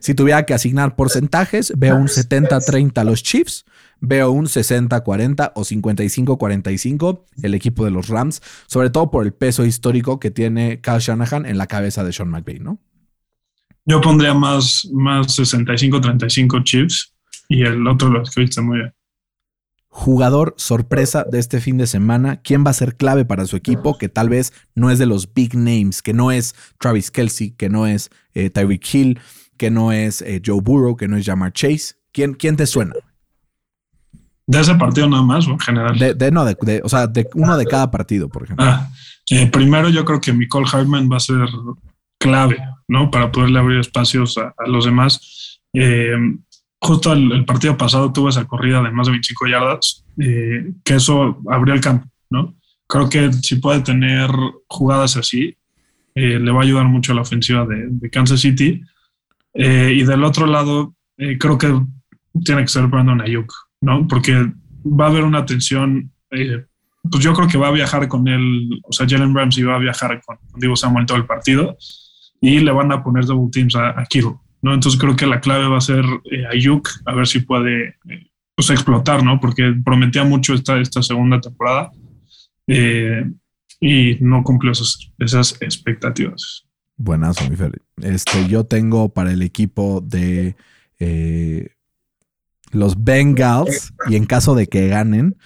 [0.00, 3.64] si tuviera que asignar porcentajes, veo un 70-30 a los Chiefs,
[4.00, 9.64] veo un 60-40 o 55-45 el equipo de los Rams, sobre todo por el peso
[9.64, 12.78] histórico que tiene Kyle Shanahan en la cabeza de Sean McVay, ¿no?
[13.84, 17.14] Yo pondría más, más 65-35 Chiefs
[17.48, 18.94] y el otro lo escribiste muy bien.
[19.92, 23.98] Jugador sorpresa de este fin de semana, ¿quién va a ser clave para su equipo?
[23.98, 27.68] Que tal vez no es de los big names, que no es Travis Kelsey, que
[27.68, 29.18] no es eh, Tyreek Hill,
[29.56, 31.94] que no es eh, Joe Burrow, que no es Jamar Chase.
[32.12, 32.94] ¿Quién, quién te suena?
[34.50, 35.96] ¿De ese partido nada más o en general?
[35.96, 38.66] De, no, de, o sea, de uno de cada partido, por ejemplo.
[38.66, 38.90] Ah,
[39.30, 41.48] eh, primero yo creo que Nicole Hartman va a ser
[42.18, 43.12] clave, ¿no?
[43.12, 45.60] Para poderle abrir espacios a, los demás.
[45.72, 46.16] Eh,
[46.80, 51.40] justo el, partido pasado tuvo esa corrida de más de 25 yardas, eh, que eso
[51.48, 52.56] abrió el campo, ¿no?
[52.88, 54.30] Creo que si puede tener
[54.66, 55.56] jugadas así,
[56.12, 58.82] le va a ayudar mucho a la ofensiva de, de Kansas City.
[59.54, 61.80] y del otro lado, creo que
[62.44, 63.69] tiene que ser Brandon Ayuk.
[63.80, 64.06] ¿No?
[64.06, 64.52] Porque
[64.84, 66.64] va a haber una tensión, eh,
[67.10, 69.80] pues yo creo que va a viajar con él, o sea, Jalen Ramsey va a
[69.80, 71.76] viajar con, Diego Samuel todo el partido
[72.40, 74.06] y le van a poner double teams a, a
[74.62, 74.74] ¿no?
[74.74, 78.30] Entonces creo que la clave va a ser eh, Ayuk, a ver si puede eh,
[78.54, 79.40] pues explotar, ¿no?
[79.40, 81.90] Porque prometía mucho esta, esta segunda temporada
[83.80, 86.66] y no cumplió esas, esas expectativas.
[86.96, 87.82] Buenazo, mi Fer.
[88.00, 90.54] Este, yo tengo para el equipo de
[92.70, 95.36] los Bengals, y en caso de que ganen,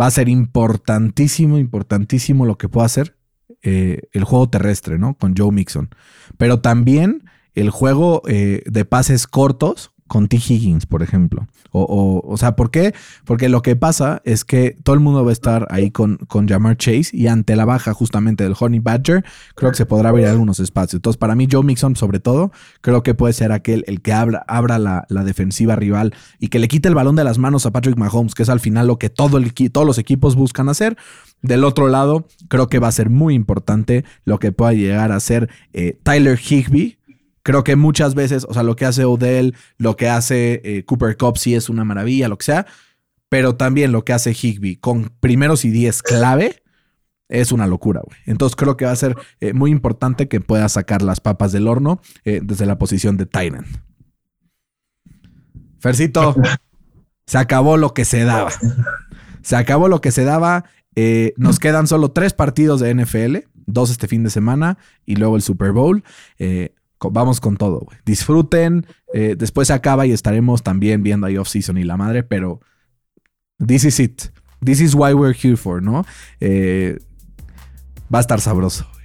[0.00, 3.16] va a ser importantísimo, importantísimo lo que pueda hacer
[3.62, 5.14] eh, el juego terrestre, ¿no?
[5.14, 5.90] Con Joe Mixon.
[6.36, 10.36] Pero también el juego eh, de pases cortos con T.
[10.36, 11.46] Higgins, por ejemplo.
[11.70, 12.92] O, o, sea, ¿por qué?
[13.24, 16.46] Porque lo que pasa es que todo el mundo va a estar ahí con, con
[16.46, 20.26] Jamar Chase y ante la baja justamente del Honey Badger, creo que se podrá abrir
[20.26, 20.98] algunos espacios.
[20.98, 22.52] Entonces, para mí, Joe Mixon, sobre todo,
[22.82, 26.68] creo que puede ser aquel el que abra, abra la, defensiva rival y que le
[26.68, 29.08] quite el balón de las manos a Patrick Mahomes, que es al final lo que
[29.08, 30.98] todo el, todos los equipos buscan hacer.
[31.40, 35.18] Del otro lado, creo que va a ser muy importante lo que pueda llegar a
[35.20, 36.98] ser eh, Tyler Higby,
[37.42, 41.16] Creo que muchas veces, o sea, lo que hace Odell, lo que hace eh, Cooper
[41.16, 42.66] Cup sí es una maravilla, lo que sea,
[43.28, 46.62] pero también lo que hace Higby con primeros y diez clave
[47.28, 48.18] es una locura, güey.
[48.26, 51.66] Entonces creo que va a ser eh, muy importante que pueda sacar las papas del
[51.66, 53.66] horno eh, desde la posición de Titan.
[55.80, 56.36] Fercito,
[57.26, 58.52] se acabó lo que se daba.
[59.40, 60.66] Se acabó lo que se daba.
[61.36, 65.42] nos quedan solo tres partidos de NFL, dos este fin de semana y luego el
[65.42, 66.04] Super Bowl
[67.10, 67.98] vamos con todo, güey.
[68.04, 68.86] Disfruten.
[69.14, 72.60] Eh, después se acaba y estaremos también viendo ahí off-season y la madre, pero
[73.64, 74.22] this is it.
[74.64, 76.04] This is why we're here for, ¿no?
[76.40, 76.98] Eh,
[78.12, 78.86] va a estar sabroso.
[78.92, 79.04] Güey.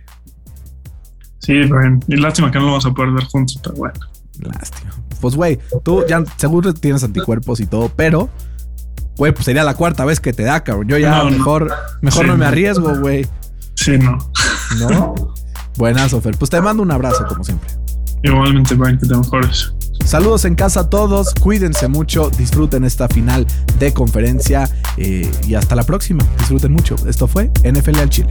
[1.39, 1.99] Sí, Brian.
[2.07, 3.99] Y lástima que no lo vamos a poder ver juntos, pero bueno.
[4.39, 4.91] Lástima.
[5.19, 8.29] Pues, güey, tú ya seguro tienes anticuerpos y todo, pero,
[9.15, 10.87] güey, pues sería la cuarta vez que te da, cabrón.
[10.87, 11.71] Yo ya mejor,
[12.01, 13.25] mejor no me arriesgo, güey.
[13.73, 14.17] Sí, no.
[14.79, 15.15] ¿No?
[15.77, 16.37] Buenas, Ofer.
[16.37, 17.69] Pues te mando un abrazo, como siempre.
[18.27, 19.73] Igualmente, Brian, que te mejores.
[20.03, 23.45] Saludos en casa a todos, cuídense mucho, disfruten esta final
[23.79, 26.23] de conferencia eh, y hasta la próxima.
[26.37, 26.95] Disfruten mucho.
[27.07, 28.29] Esto fue NFL al Chile.